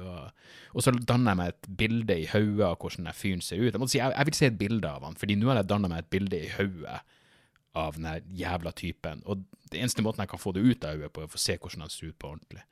Og 0.75 0.83
så 0.83 0.91
danner 0.91 1.31
jeg 1.31 1.39
meg 1.39 1.53
et 1.53 1.69
bilde 1.79 2.17
i 2.19 2.25
hodet 2.27 2.65
av 2.67 2.75
hvordan 2.81 3.07
den 3.07 3.15
fyren 3.15 3.43
ser 3.45 3.61
ut. 3.61 3.69
Jeg, 3.71 3.91
si, 3.93 4.01
jeg, 4.01 4.11
jeg, 4.11 4.27
vil 4.27 4.39
se 4.39 4.49
et 4.49 4.59
bilde 4.59 4.91
av 4.91 5.05
han, 5.07 5.15
fordi 5.19 5.37
nå 5.39 5.47
har 5.51 5.61
jeg 5.61 5.69
danna 5.71 5.91
meg 5.93 6.03
et 6.03 6.11
bilde 6.17 6.41
i 6.43 6.51
hodet 6.57 6.99
av 7.77 7.95
den 7.95 8.29
jævla 8.41 8.75
typen. 8.75 9.23
Og 9.23 9.45
det 9.71 9.79
eneste 9.79 10.03
måten 10.03 10.25
jeg 10.25 10.33
kan 10.33 10.43
få 10.43 10.55
det 10.57 10.65
ut 10.67 10.87
av 10.87 10.97
hodet 10.97 11.13
på, 11.15 11.23
er 11.23 11.31
å 11.31 11.35
få 11.37 11.43
se 11.45 11.55
hvordan 11.55 11.85
han 11.85 11.95
ser 11.95 12.11
ut 12.11 12.19
på 12.19 12.33
ordentlig. 12.35 12.63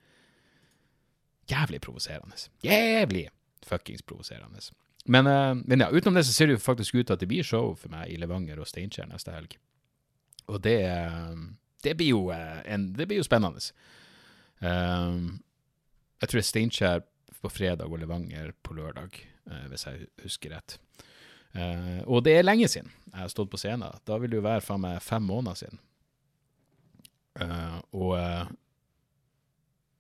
Jævlig 1.52 1.82
provoserende. 1.86 2.40
Jævlig 2.66 3.28
fuckings 3.66 4.04
provoserende. 4.04 4.64
Men, 5.06 5.28
uh, 5.30 5.54
men, 5.64 5.80
ja, 5.80 5.92
utenom 5.94 6.18
det 6.18 6.26
så 6.28 6.34
ser 6.34 6.50
det 6.50 6.58
jo 6.58 6.66
faktisk 6.66 6.98
ut 6.98 7.06
til 7.06 7.16
at 7.16 7.22
det 7.22 7.30
blir 7.30 7.46
show 7.46 7.76
for 7.78 7.94
meg 7.94 8.10
i 8.12 8.18
Levanger 8.20 8.60
og 8.60 8.68
Steinkjer 8.68 9.08
neste 9.08 9.32
helg. 9.32 9.56
Og 10.50 10.60
det 10.66 10.80
uh, 10.90 11.38
det 11.86 11.94
blir 12.00 12.14
jo, 12.16 12.22
eh, 12.34 12.62
en, 12.74 12.90
det 12.98 13.06
blir 13.10 13.22
jo 13.22 13.28
spennende. 13.28 13.62
Um, 14.60 15.44
jeg 16.22 16.30
tror 16.30 16.40
det 16.40 16.44
er 16.44 16.50
Steinkjer 16.50 17.04
på 17.42 17.52
fredag 17.54 17.92
og 17.92 18.00
Levanger 18.02 18.54
på 18.66 18.74
lørdag, 18.78 19.20
uh, 19.52 19.66
hvis 19.70 19.86
jeg 19.86 20.08
husker 20.24 20.56
rett. 20.56 20.80
Uh, 21.56 22.02
og 22.10 22.26
det 22.26 22.40
er 22.40 22.48
lenge 22.48 22.68
siden 22.72 22.90
jeg 23.12 23.22
har 23.22 23.32
stått 23.32 23.52
på 23.54 23.60
scenen. 23.62 24.02
Da 24.08 24.18
vil 24.20 24.34
det 24.34 24.42
jo 24.42 24.48
være 24.48 24.64
faen 24.66 24.84
meg 24.84 25.04
fem 25.04 25.24
måneder 25.30 25.62
siden. 25.62 25.84
Uh, 27.40 27.80
og 27.94 28.52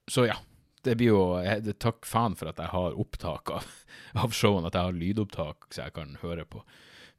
Så 0.08 0.28
ja. 0.30 0.38
Det 0.86 0.94
blir 1.00 1.10
jo 1.10 1.22
jeg, 1.42 1.74
Takk 1.82 2.06
faen 2.06 2.36
for 2.38 2.52
at 2.52 2.60
jeg 2.62 2.70
har 2.70 2.98
opptak 3.02 3.50
av, 3.50 3.70
av 4.22 4.36
showene, 4.38 4.70
at 4.70 4.76
jeg 4.78 4.90
har 4.90 5.00
lydopptak 5.00 5.66
så 5.74 5.88
jeg 5.88 5.96
kan 5.96 6.18
høre 6.22 6.46
på. 6.46 6.62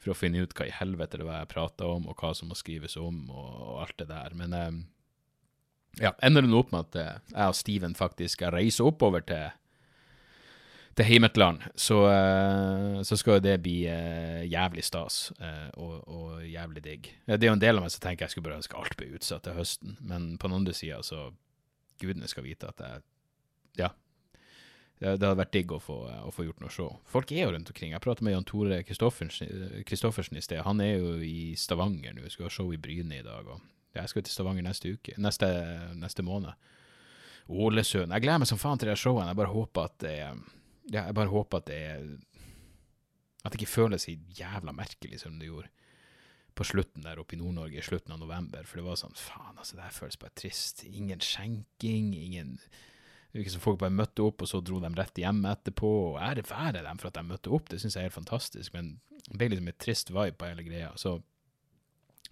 For 0.03 0.12
å 0.12 0.19
finne 0.19 0.45
ut 0.45 0.53
hva 0.57 0.69
i 0.69 0.75
helvete 0.75 1.21
det 1.21 1.26
var 1.26 1.41
jeg 1.41 1.53
prata 1.55 1.88
om, 1.88 2.09
og 2.11 2.21
hva 2.21 2.35
som 2.37 2.50
må 2.53 2.59
skrives 2.59 2.99
om, 3.00 3.25
og, 3.31 3.53
og 3.67 3.85
alt 3.87 3.97
det 4.03 4.09
der. 4.11 4.35
Men 4.38 4.57
eh, 4.57 4.81
ja, 6.05 6.12
ender 6.25 6.45
det 6.45 6.53
nå 6.53 6.61
opp 6.65 6.75
med 6.75 6.91
at 6.91 6.99
jeg 7.33 7.47
og 7.47 7.57
Steven 7.57 7.97
faktisk 7.99 8.38
skal 8.38 8.55
reise 8.59 8.85
oppover 8.85 9.25
til 9.26 9.49
til 10.97 11.05
heimetland, 11.05 11.61
så, 11.76 11.99
eh, 12.09 13.03
så 13.05 13.17
skal 13.17 13.37
jo 13.37 13.45
det 13.45 13.59
bli 13.61 13.83
uh, 13.85 14.41
jævlig 14.49 14.85
stas 14.85 15.33
uh, 15.43 15.69
og, 15.75 16.09
og, 16.09 16.47
jævlig 16.49 16.85
digg. 16.85 17.11
Det 17.26 17.37
er 17.37 17.50
jo 17.50 17.57
en 17.57 17.61
del 17.61 17.76
av 17.76 17.85
meg 17.85 17.93
som 17.93 18.00
tenker 18.00 18.25
jeg 18.25 18.33
skulle 18.33 18.49
bare 18.49 18.62
ønske 18.62 18.79
alt 18.81 18.97
ble 18.97 19.11
utsatt 19.19 19.45
til 19.45 19.59
høsten, 19.59 19.99
men 20.00 20.38
på 20.41 20.49
den 20.49 20.57
andre 20.57 20.76
sida 20.76 21.03
så 21.05 21.29
Gudene 22.00 22.29
skal 22.29 22.45
vite 22.45 22.69
at 22.69 22.81
jeg 22.81 23.05
Ja. 23.76 23.91
Det, 24.97 25.11
hadde 25.12 25.37
vært 25.37 25.53
digg 25.53 25.73
å 25.76 25.81
få, 25.83 25.97
å 26.09 26.31
få, 26.33 26.47
gjort 26.47 26.62
noe 26.62 26.73
show. 26.73 26.95
Folk 27.12 27.33
er 27.35 27.43
jo 27.43 27.50
rundt 27.53 27.69
omkring. 27.69 27.93
Jeg 27.93 28.00
pratet 28.05 28.25
med 28.25 28.33
Jan 28.33 28.47
Tore 28.49 28.79
Kristoffersen 28.87 30.38
i 30.41 30.45
sted. 30.45 30.62
Han 30.65 30.81
er 30.81 30.95
jo 30.95 31.17
i 31.21 31.53
Stavanger 31.61 32.17
nå. 32.17 32.25
Skal 32.33 32.49
ha 32.49 32.53
show 32.53 32.73
i 32.73 32.81
Bryne 32.81 33.19
i 33.19 33.26
dag. 33.26 33.50
Jeg 33.97 34.12
skal 34.12 34.25
til 34.25 34.33
Stavanger 34.33 34.65
neste 34.65 34.95
uke. 34.97 35.17
Neste, 35.21 35.50
neste 36.00 36.25
måned. 36.25 36.57
Ålesund. 37.47 38.09
Jeg 38.15 38.25
gleder 38.25 38.41
meg 38.41 38.49
som 38.49 38.61
faen 38.61 38.81
til 38.81 38.88
det 38.88 38.97
showet. 38.99 39.29
Jeg 39.29 39.38
bare 39.38 39.53
håper 39.53 39.91
at 39.91 39.99
det 40.03 40.17
ja, 40.87 41.03
jeg 41.03 41.15
bare 41.19 41.33
håper 41.33 41.61
at 41.61 41.69
det 41.69 41.83
At 43.45 43.53
det 43.53 43.61
ikke 43.61 43.75
føles 43.76 44.07
så 44.07 44.15
jævla 44.38 44.73
merkelig 44.75 45.21
som 45.21 45.37
det 45.38 45.50
gjorde 45.50 45.71
på 46.57 46.65
slutten 46.65 47.05
der 47.05 47.19
oppe 47.21 47.37
i 47.37 47.38
Nord-Norge, 47.38 47.76
i 47.76 47.85
slutten 47.85 48.15
av 48.15 48.21
november. 48.23 48.65
For 48.65 48.81
det 48.81 48.87
var 48.87 48.97
sånn 48.97 49.17
Faen, 49.19 49.59
altså, 49.61 49.76
det 49.76 49.85
her 49.85 49.93
føles 49.93 50.17
bare 50.17 50.33
trist. 50.41 50.87
Ingen 50.88 51.21
skjenking, 51.21 52.15
ingen 52.17 52.55
det 53.37 53.43
virker 53.43 53.61
folk 53.61 53.81
bare 53.83 53.93
møtte 53.93 54.25
opp, 54.25 54.43
og 54.43 54.49
så 54.49 54.62
dro 54.64 54.78
de 54.81 54.88
rett 54.97 55.19
hjem 55.21 55.43
etterpå. 55.50 55.88
Og 56.11 56.21
ære 56.25 56.45
være 56.49 56.85
dem 56.87 57.00
for 57.00 57.11
at 57.11 57.19
de 57.19 57.25
møtte 57.28 57.52
opp, 57.52 57.66
det 57.69 57.83
syns 57.83 57.97
jeg 57.97 58.07
er 58.07 58.09
helt 58.09 58.16
fantastisk. 58.16 58.73
Men 58.73 58.95
det 59.26 59.37
ble 59.37 59.50
liksom 59.52 59.69
et 59.69 59.81
trist 59.83 60.12
vibe 60.12 60.38
på 60.40 60.49
hele 60.49 60.64
greia. 60.64 60.93
Så 60.97 61.19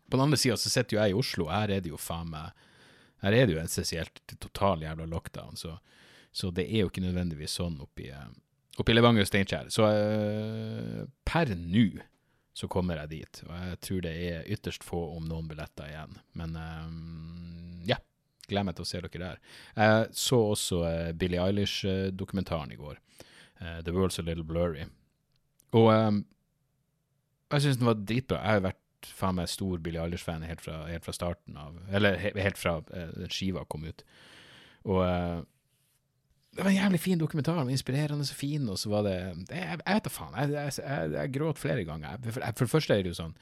på 0.08 0.16
den 0.16 0.24
andre 0.24 0.38
sida 0.40 0.56
så 0.60 0.72
sitter 0.72 0.96
jo 0.96 1.02
jeg 1.02 1.12
i 1.12 1.18
Oslo, 1.18 1.50
her 1.52 1.74
er 1.74 1.84
det 1.84 1.92
jo 1.92 2.00
faen 2.00 2.30
meg 2.32 2.64
Her 3.24 3.32
er 3.32 3.46
det 3.46 3.54
jo 3.54 3.60
en 3.60 3.70
spesielt 3.72 4.18
total 4.36 4.82
jævla 4.84 5.06
lockdown, 5.08 5.56
så, 5.56 5.78
så 6.32 6.50
det 6.52 6.66
er 6.66 6.82
jo 6.82 6.90
ikke 6.90 7.04
nødvendigvis 7.04 7.54
sånn 7.56 7.78
oppi, 7.80 8.10
oppi 8.76 8.92
i 8.92 8.96
Levanger 8.96 9.24
og 9.24 9.30
Steinkjer. 9.30 9.70
Så 9.72 9.86
uh, 9.88 11.06
per 11.24 11.54
nå 11.56 11.86
så 12.52 12.68
kommer 12.68 13.00
jeg 13.00 13.12
dit, 13.14 13.40
og 13.48 13.54
jeg 13.56 13.78
tror 13.86 14.02
det 14.04 14.12
er 14.26 14.50
ytterst 14.52 14.84
få 14.84 15.00
om 15.16 15.24
noen 15.24 15.48
billetter 15.48 15.88
igjen. 15.88 16.18
Men 16.36 16.52
um, 16.60 17.80
ja, 17.88 17.96
gleder 18.50 18.68
meg 18.68 18.76
til 18.78 18.86
å 18.86 18.88
se 18.88 19.00
dere 19.04 19.22
der. 19.22 19.40
Jeg 19.76 20.06
så 20.20 20.40
også 20.50 20.82
uh, 20.84 21.12
Billie 21.18 21.42
Eilish-dokumentaren 21.42 22.74
i 22.74 22.78
går, 22.80 23.00
uh, 23.62 23.80
The 23.86 23.94
World's 23.94 24.20
A 24.22 24.26
Little 24.26 24.46
Blurry. 24.46 24.86
Og 25.74 25.90
um, 25.90 26.22
jeg 27.52 27.66
syns 27.66 27.80
den 27.80 27.90
var 27.90 27.98
dritbra. 28.00 28.42
Jeg 28.42 28.60
har 28.60 28.68
vært 28.70 29.10
faen 29.14 29.36
meg 29.36 29.50
stor 29.52 29.80
Billie 29.84 30.02
Eilish-fan 30.02 30.46
helt, 30.48 30.64
helt, 30.64 31.04
fra 31.04 31.12
starten 31.12 31.58
av 31.60 31.74
Eller 31.92 32.16
helt 32.32 32.60
fra 32.60 32.78
uh, 32.80 33.26
skiva 33.28 33.66
kom 33.68 33.84
ut. 33.88 34.06
Og 34.84 35.00
det 36.54 36.62
var 36.62 36.70
en 36.70 36.76
jævlig 36.76 37.00
fin 37.00 37.18
dokumentar, 37.18 37.56
den 37.56 37.66
var 37.66 37.74
inspirerende 37.74 38.22
og 38.30 38.36
fin, 38.36 38.68
og 38.68 38.78
så 38.78 38.90
var 38.90 39.02
det 39.02 39.14
Jeg, 39.50 39.78
jeg 39.86 39.94
vet 39.94 40.04
da 40.04 40.10
faen, 40.10 40.34
jeg, 40.38 40.50
jeg, 40.52 40.72
jeg, 40.78 41.12
jeg, 41.12 41.32
gråt 41.34 41.58
flere 41.58 41.84
ganger. 41.84 42.18
For, 42.22 42.40
for, 42.40 42.64
det 42.64 42.70
første 42.70 42.94
er 42.94 43.02
det 43.02 43.10
jo 43.10 43.18
sånn 43.18 43.34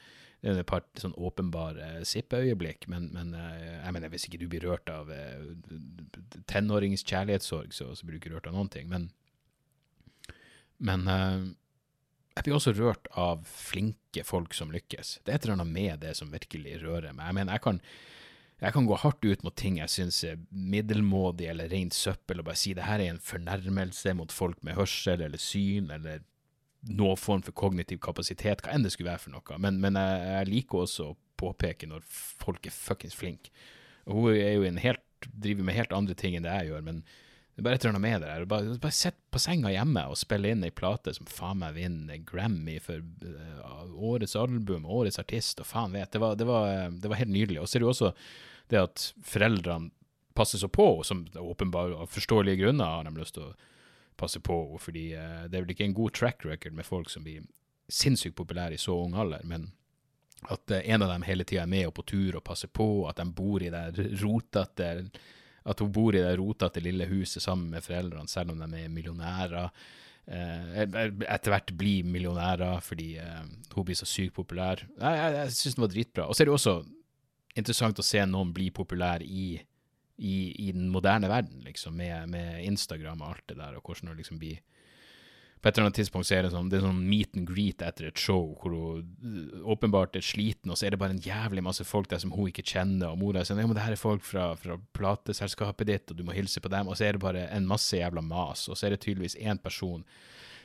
det 0.43 0.51
er 0.51 0.61
et 0.65 0.69
par 0.69 0.85
sånn 0.99 1.15
åpenbare 1.15 2.03
sippeøyeblikk, 2.09 2.89
men, 2.91 3.09
men 3.15 3.33
uh, 3.39 3.57
jeg 3.85 3.95
mener, 3.95 4.11
hvis 4.13 4.27
ikke 4.27 4.41
du 4.43 4.49
blir 4.51 4.67
rørt 4.67 4.91
av 4.91 5.11
uh, 5.11 5.53
tenårings 6.51 7.07
kjærlighetssorg, 7.07 7.75
så, 7.77 7.93
så, 7.95 8.07
blir 8.07 8.19
du 8.19 8.23
ikke 8.23 8.35
rørt 8.35 8.49
av 8.51 8.57
noen 8.57 8.71
ting. 8.73 8.89
Men, 8.91 9.11
men 10.83 11.07
jeg 11.07 12.43
blir 12.43 12.57
også 12.57 12.75
rørt 12.75 13.07
av 13.15 13.45
flinke 13.47 14.25
folk 14.27 14.57
som 14.57 14.75
lykkes. 14.75 15.21
Det 15.23 15.31
er 15.31 15.39
et 15.39 15.47
eller 15.47 15.61
annet 15.61 15.77
med 15.77 16.03
det 16.03 16.17
som 16.19 16.35
virkelig 16.35 16.81
rører 16.83 17.15
meg. 17.15 17.29
Jeg 17.29 17.39
mener, 17.39 17.55
jeg 17.55 17.65
kan 17.69 17.81
jeg 18.63 18.77
kan 18.77 18.87
gå 18.87 18.97
hardt 19.03 19.25
ut 19.27 19.41
mot 19.43 19.55
ting 19.59 19.81
jeg 19.81 19.91
syns 19.91 20.21
er 20.27 20.43
middelmådig 20.55 21.49
eller 21.51 21.71
rent 21.73 21.97
søppel, 21.97 22.39
og 22.39 22.47
bare 22.47 22.61
si 22.61 22.75
det 22.79 22.87
her 22.87 23.03
er 23.03 23.11
en 23.11 23.23
fornærmelse 23.23 24.15
mot 24.15 24.31
folk 24.31 24.61
med 24.63 24.77
hørsel 24.79 25.25
eller 25.27 25.41
syn 25.43 25.91
eller 25.91 26.23
noen 26.91 27.19
form 27.21 27.43
for 27.47 27.55
kognitiv 27.55 28.01
kapasitet, 28.03 28.63
hva 28.65 28.75
enn 28.75 28.87
det 28.87 28.93
skulle 28.95 29.13
være 29.13 29.25
for 29.27 29.35
noe. 29.35 29.59
Men, 29.63 29.79
men 29.83 29.99
jeg, 29.99 30.23
jeg, 30.27 30.51
liker 30.51 30.85
også 30.85 31.11
å 31.13 31.19
påpeke 31.43 31.89
når 31.91 32.07
folk 32.07 32.67
er 32.67 32.75
fuckings 32.75 33.19
flinke. 33.19 33.53
Hun 34.09 34.33
er 34.35 34.57
jo 34.57 34.67
en 34.67 34.81
helt, 34.83 35.05
driver 35.31 35.69
med 35.69 35.79
helt 35.79 35.95
andre 35.95 36.17
ting 36.19 36.35
enn 36.35 36.47
det 36.47 36.55
jeg 36.57 36.73
gjør, 36.73 36.87
men 36.89 37.05
det 37.53 37.61
er 37.61 37.67
bare 37.67 37.77
et 37.77 37.85
eller 37.85 37.93
annet 37.93 38.03
med 38.07 38.23
det 38.23 38.29
der. 38.31 38.45
Bare, 38.49 38.77
bare 38.81 38.97
sitt 38.97 39.19
på 39.31 39.41
senga 39.43 39.71
hjemme 39.71 40.07
og 40.09 40.19
spille 40.19 40.51
inn 40.51 40.65
ei 40.65 40.73
plate 40.75 41.13
som 41.15 41.29
faen 41.29 41.61
meg 41.61 41.77
vinner 41.77 42.23
Grammy 42.27 42.79
for 42.83 43.03
uh, 43.03 43.83
årets 43.93 44.35
album, 44.41 44.87
årets 44.89 45.21
artist, 45.21 45.61
og 45.61 45.69
faen 45.69 45.93
vet. 45.95 46.11
Det 46.15 46.23
var, 46.23 46.39
det 46.41 46.49
var, 46.49 46.89
det 46.97 47.13
var 47.13 47.21
helt 47.21 47.35
nydelig. 47.35 47.61
Og 47.61 47.69
så 47.69 47.77
er 47.77 47.83
det 47.83 47.87
jo 47.87 47.93
også 47.93 48.15
det 48.73 48.81
at 48.81 49.05
foreldrene 49.29 49.93
passer 50.33 50.63
så 50.63 50.71
på, 50.73 50.87
som 51.05 51.27
åpenbart 51.37 51.93
av 51.93 52.09
forståelige 52.09 52.63
grunner 52.65 52.89
har 52.89 53.05
de 53.05 53.13
lyst 53.21 53.37
til 53.37 53.51
å 53.51 53.53
passe 54.23 54.41
på 54.41 54.57
henne, 54.63 54.81
fordi 54.83 55.05
uh, 55.19 55.45
det 55.51 55.59
er 55.59 55.67
vel 55.67 55.75
ikke 55.77 55.89
en 55.91 55.99
god 55.99 56.17
track 56.19 56.49
record 56.49 56.79
med 56.79 56.89
folk 56.89 57.13
som 57.13 57.27
blir 57.27 57.45
sinnssykt 57.93 58.39
populære 58.39 58.79
i 58.79 58.81
så 58.81 58.97
ung 58.97 59.19
alder, 59.19 59.45
men 59.45 59.69
at 60.51 60.75
uh, 60.75 60.81
en 60.81 61.05
av 61.05 61.13
dem 61.13 61.27
hele 61.27 61.45
tida 61.45 61.67
er 61.67 61.71
med 61.75 61.91
og 61.91 61.97
på 61.99 62.07
tur 62.15 62.41
og 62.41 62.47
passer 62.47 62.71
på, 62.73 63.07
at 63.11 63.21
de 63.21 63.29
bor 63.37 63.63
i 63.63 63.71
det 63.75 64.11
rotete 64.23 64.93
at 65.63 65.83
hun 65.83 65.93
bor 65.95 66.15
i 66.15 66.23
det 66.23 66.37
rotete 66.41 66.83
lille 66.83 67.07
huset 67.11 67.43
sammen 67.43 67.71
med 67.71 67.85
foreldrene, 67.85 68.31
selv 68.31 68.53
om 68.55 68.63
de 68.63 68.81
er 68.81 68.91
millionærer. 68.93 69.71
Eh, 70.23 70.81
etter 70.83 71.51
hvert 71.51 71.73
blir 71.79 72.07
millionærer 72.07 72.83
fordi 72.85 73.17
eh, 73.19 73.45
hun 73.75 73.87
blir 73.87 73.99
så 73.99 74.09
sykt 74.09 74.37
populær. 74.39 74.83
Jeg, 74.99 75.21
jeg, 75.21 75.37
jeg 75.39 75.55
syns 75.59 75.79
den 75.79 75.85
var 75.85 75.93
dritbra. 75.95 76.27
Og 76.27 76.35
så 76.35 76.43
er 76.43 76.51
det 76.51 76.57
også 76.57 76.77
interessant 77.59 78.01
å 78.01 78.07
se 78.07 78.25
noen 78.27 78.53
bli 78.55 78.71
populær 78.75 79.23
i, 79.23 79.55
i, 80.17 80.69
i 80.69 80.73
den 80.73 80.91
moderne 80.93 81.31
verden, 81.31 81.63
liksom, 81.67 81.97
med, 81.97 82.29
med, 82.33 82.61
Instagram 82.67 83.23
og 83.23 83.35
alt 83.35 83.49
det 83.49 83.59
der, 83.59 83.79
og 83.79 83.87
hvordan 83.87 84.13
det 84.13 84.23
liksom 84.23 84.39
blir 84.43 84.61
på 85.63 85.69
et 85.69 85.77
eller 85.77 85.87
annet 85.87 85.99
tidspunkt 86.01 86.27
så 86.27 86.35
er 86.35 86.43
det 86.43 86.49
sånn, 86.51 86.69
det 86.73 86.81
er 86.81 86.89
sånn 86.89 87.05
meet 87.07 87.37
and 87.39 87.47
greet 87.47 87.85
etter 87.87 88.09
et 88.09 88.19
show 88.19 88.49
hvor 88.59 88.73
hun 88.75 89.61
åpenbart 89.71 90.17
er 90.19 90.25
sliten, 90.27 90.73
og 90.75 90.79
så 90.79 90.89
er 90.89 90.95
det 90.95 90.99
bare 90.99 91.15
en 91.15 91.23
jævlig 91.23 91.63
masse 91.63 91.87
folk 91.87 92.11
der 92.11 92.19
som 92.19 92.33
hun 92.35 92.51
ikke 92.51 92.65
kjenner, 92.67 93.13
og 93.13 93.21
mora 93.21 93.45
sier 93.47 93.61
ja, 93.63 93.69
men 93.71 93.79
det 93.79 93.85
her 93.85 93.95
er 93.95 94.01
folk 94.01 94.27
fra, 94.27 94.49
fra 94.59 94.75
plateselskapet 94.99 95.87
ditt, 95.87 96.11
og 96.11 96.19
du 96.19 96.25
må 96.27 96.35
hilse 96.35 96.59
på 96.61 96.73
dem, 96.73 96.91
og 96.91 96.99
så 96.99 97.07
er 97.07 97.15
det 97.15 97.23
bare 97.23 97.47
en 97.55 97.69
masse 97.71 97.95
jævla 97.95 98.25
mas, 98.27 98.67
og 98.67 98.75
så 98.75 98.89
er 98.89 98.97
det 98.97 99.05
tydeligvis 99.07 99.39
én 99.39 99.63
person 99.63 100.03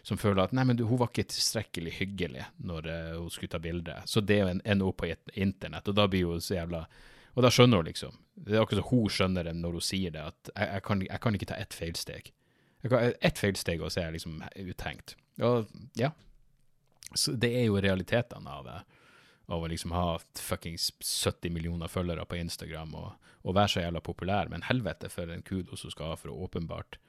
som 0.07 0.17
føler 0.17 0.47
at 0.47 0.55
nei, 0.55 0.65
men 0.65 0.77
du, 0.79 0.86
hun 0.88 1.01
var 1.01 1.12
ikke 1.12 1.27
tilstrekkelig 1.29 1.93
hyggelig 1.99 2.47
når 2.63 2.88
uh, 2.88 3.13
hun 3.19 3.31
skulle 3.33 3.51
ta 3.51 3.60
bilde. 3.60 3.95
Så 4.07 4.23
det 4.23 4.39
ender 4.47 4.88
opp 4.88 5.01
på 5.01 5.10
internett, 5.36 5.89
og 5.89 5.97
da 5.97 6.05
blir 6.10 6.29
hun 6.31 6.43
så 6.43 6.55
jævla 6.55 6.86
Og 7.38 7.45
da 7.45 7.52
skjønner 7.54 7.84
hun 7.84 7.88
liksom. 7.88 8.17
Det 8.34 8.56
er 8.56 8.63
akkurat 8.63 8.82
som 8.82 8.89
hun 8.89 9.13
skjønner 9.13 9.45
det 9.45 9.54
når 9.60 9.78
hun 9.78 9.86
sier 9.86 10.13
det, 10.13 10.23
at 10.34 10.52
jeg, 10.56 10.69
jeg, 10.73 10.84
kan, 10.89 11.04
jeg 11.06 11.21
kan, 11.21 11.38
ikke 11.38 11.50
ta 11.52 11.60
ett 11.62 11.78
feilsteg. 11.78 12.32
Ett 12.88 13.38
feilsteg, 13.38 13.82
og 13.82 13.93
så 13.93 14.02
er 14.02 14.10
jeg 14.10 14.17
liksom 14.17 14.39
uthengt. 14.63 15.13
Og 15.45 15.69
ja. 16.00 16.12
Så 17.13 17.38
det 17.39 17.54
er 17.60 17.67
jo 17.69 17.82
realitetene 17.84 18.52
av 18.52 18.65
det 18.65 18.80
av 19.47 19.63
å 19.63 19.69
liksom 19.71 19.93
ha 19.95 20.17
fuckings 20.36 20.89
70 21.00 21.54
millioner 21.56 21.88
følgere 21.88 22.26
på 22.28 22.36
Instagram 22.39 22.95
og, 23.00 23.28
og, 23.43 23.54
være 23.56 23.71
så 23.71 23.84
jævla 23.86 24.02
populær, 24.04 24.50
men 24.52 24.65
helvete 24.67 25.10
for 25.12 25.32
en 25.32 25.45
kudos 25.47 25.86
hun 25.86 25.93
skal 25.93 26.12
ha 26.12 26.17
for 26.19 26.34
å 26.34 26.47
åpenbart 26.47 27.00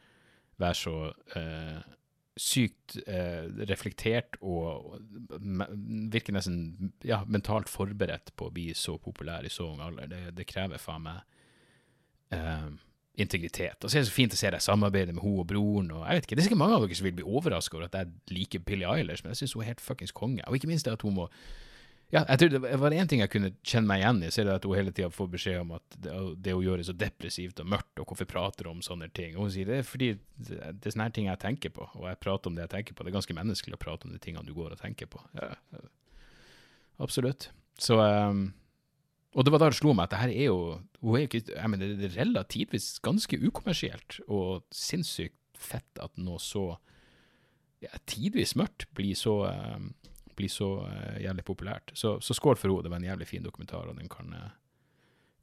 være 0.59 0.79
så 0.79 0.97
eh, 1.39 1.81
sykt 2.39 2.97
eh, 3.07 3.47
reflektert 3.69 4.39
og, 4.41 4.99
virker 6.13 6.37
nesten 6.37 6.93
ja, 7.07 7.21
mentalt 7.27 7.71
forberedt 7.71 8.33
på 8.39 8.49
å 8.49 8.55
bli 8.55 8.71
så 8.79 8.97
populær 9.03 9.47
i 9.47 9.53
så 9.53 9.67
ung 9.73 9.83
alder. 9.85 10.11
Det, 10.11 10.23
det 10.39 10.47
krever 10.49 10.81
faen 10.83 11.05
meg 11.09 11.23
eh, 12.35 12.69
integritet. 13.19 13.83
Og 13.83 13.91
så 13.91 13.99
er 13.99 14.05
det 14.05 14.11
så 14.11 14.15
fint 14.15 14.35
å 14.35 14.39
se 14.39 14.51
deg 14.55 14.63
samarbeide 14.63 15.15
med 15.17 15.25
hun 15.25 15.41
og 15.43 15.49
broren. 15.51 15.91
og 15.91 16.05
jeg 16.07 16.19
vet 16.19 16.29
ikke, 16.29 16.37
Det 16.37 16.45
er 16.45 16.49
sikkert 16.49 16.63
mange 16.63 16.77
av 16.77 16.85
dere 16.87 16.99
som 17.01 17.09
vil 17.09 17.17
bli 17.19 17.27
overraska 17.27 17.77
over 17.77 17.89
at 17.89 17.99
jeg 17.99 18.37
liker 18.37 18.67
Billie 18.67 18.87
Eilish, 18.87 19.25
men 19.25 19.35
jeg 19.35 19.43
syns 19.43 19.57
hun 19.57 19.65
er 19.65 19.73
helt 19.73 19.83
fuckings 19.85 20.15
konge. 20.15 20.45
Og 20.47 20.55
ikke 20.55 20.71
minst 20.71 20.87
det 20.87 20.95
at 20.95 21.03
hun 21.03 21.19
må 21.19 21.29
ja, 22.09 22.23
jeg 22.23 22.41
tror 22.41 22.53
det 22.55 22.77
var 22.81 22.95
én 22.97 23.09
ting 23.11 23.21
jeg 23.21 23.31
kunne 23.33 23.51
kjenne 23.61 23.91
meg 23.91 24.01
igjen 24.01 24.23
i, 24.25 24.31
så 24.33 24.41
er 24.41 24.47
det 24.49 24.55
at 24.57 24.67
hun 24.69 24.79
hele 24.79 24.93
tida 24.97 25.11
får 25.13 25.27
beskjed 25.35 25.59
om 25.61 25.75
at 25.77 25.97
det, 26.01 26.15
det 26.45 26.55
hun 26.57 26.65
gjør 26.65 26.81
er 26.81 26.89
så 26.89 26.95
depressivt 26.97 27.61
og 27.61 27.69
mørkt, 27.75 28.01
og 28.01 28.09
hvorfor 28.09 28.31
prater 28.31 28.71
hun 28.71 28.79
om 28.79 28.85
sånne 28.87 29.11
ting. 29.13 29.35
Og 29.37 29.45
hun 29.45 29.53
sier 29.53 29.69
det 29.69 29.83
er 29.83 29.85
fordi 29.85 30.09
det, 30.49 30.61
er 30.73 30.95
sånne 30.95 31.11
ting 31.13 31.29
jeg 31.29 31.43
tenker 31.43 31.75
på, 31.77 31.85
og 31.85 32.07
jeg 32.09 32.21
prater 32.25 32.49
om 32.49 32.57
det 32.57 32.65
jeg 32.65 32.75
tenker 32.79 32.97
på. 32.97 33.05
Det 33.05 33.13
er 33.13 33.19
ganske 33.19 33.37
menneskelig 33.37 33.77
å 33.77 33.83
prate 33.83 34.09
om 34.09 34.15
de 34.15 34.23
tingene 34.25 34.49
du 34.49 34.55
går 34.57 34.73
og 34.73 34.81
tenker 34.81 35.11
på. 35.13 35.21
Ja, 35.37 35.51
absolutt. 37.05 37.51
Så 37.79 38.01
um, 38.01 38.49
og 39.37 39.45
det 39.45 39.53
var 39.53 39.61
da 39.61 39.69
det 39.71 39.79
slo 39.79 39.93
meg 39.93 40.09
at 40.09 40.15
det 40.15 40.23
her 40.23 40.33
er 40.33 40.47
jo, 40.49 40.61
hun 41.05 41.19
er 41.19 41.27
ikke, 41.29 41.45
jeg 41.53 41.71
mener, 41.71 41.93
det 41.99 42.09
er 42.09 42.21
relativt 42.23 42.73
ganske 43.05 43.39
ukommersielt 43.39 44.23
og 44.27 44.65
sinnssykt 44.75 45.37
fett 45.59 46.01
at 46.01 46.15
noe 46.17 46.41
så 46.41 46.71
ja, 47.85 47.93
tidvis 48.09 48.57
mørkt 48.59 48.89
blir 48.97 49.19
så, 49.19 49.37
uh, 49.53 50.15
blir 50.39 50.51
så 50.53 50.71
uh, 50.87 51.19
jævlig 51.23 51.45
populært. 51.47 51.93
Så, 51.99 52.17
så 52.25 52.37
skål 52.37 52.59
for 52.59 52.71
henne. 52.71 52.87
Det 52.87 52.93
var 52.93 53.03
en 53.03 53.11
jævlig 53.11 53.29
fin 53.29 53.45
dokumentar, 53.45 53.91
og 53.91 53.99
den 53.99 54.09
kan, 54.13 54.33
uh, 54.33 54.49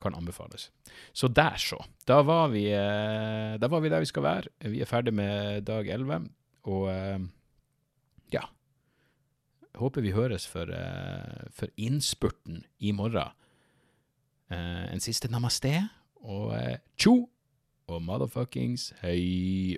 kan 0.02 0.18
anbefales. 0.18 0.70
Så 1.14 1.28
der, 1.28 1.60
så. 1.62 1.80
Da 2.08 2.22
var, 2.26 2.50
vi, 2.54 2.68
da 2.72 3.70
var 3.72 3.84
vi 3.84 3.92
der 3.92 4.04
vi 4.04 4.12
skal 4.12 4.26
være. 4.26 4.52
Vi 4.72 4.82
er 4.82 4.90
ferdig 4.90 5.14
med 5.14 5.66
dag 5.68 5.88
11, 5.88 6.30
og 6.72 6.90
ja 8.34 8.42
Håper 9.76 10.02
vi 10.02 10.14
høres 10.16 10.46
for, 10.48 10.72
for 11.52 11.68
innspurten 11.76 12.64
i 12.80 12.94
morgen. 12.96 13.34
en 14.50 15.04
siste 15.04 15.28
namaste, 15.28 15.90
og 16.24 16.56
tjo 16.98 17.30
og 17.88 18.02
motherfuckings 18.02 18.94
hei. 19.02 19.78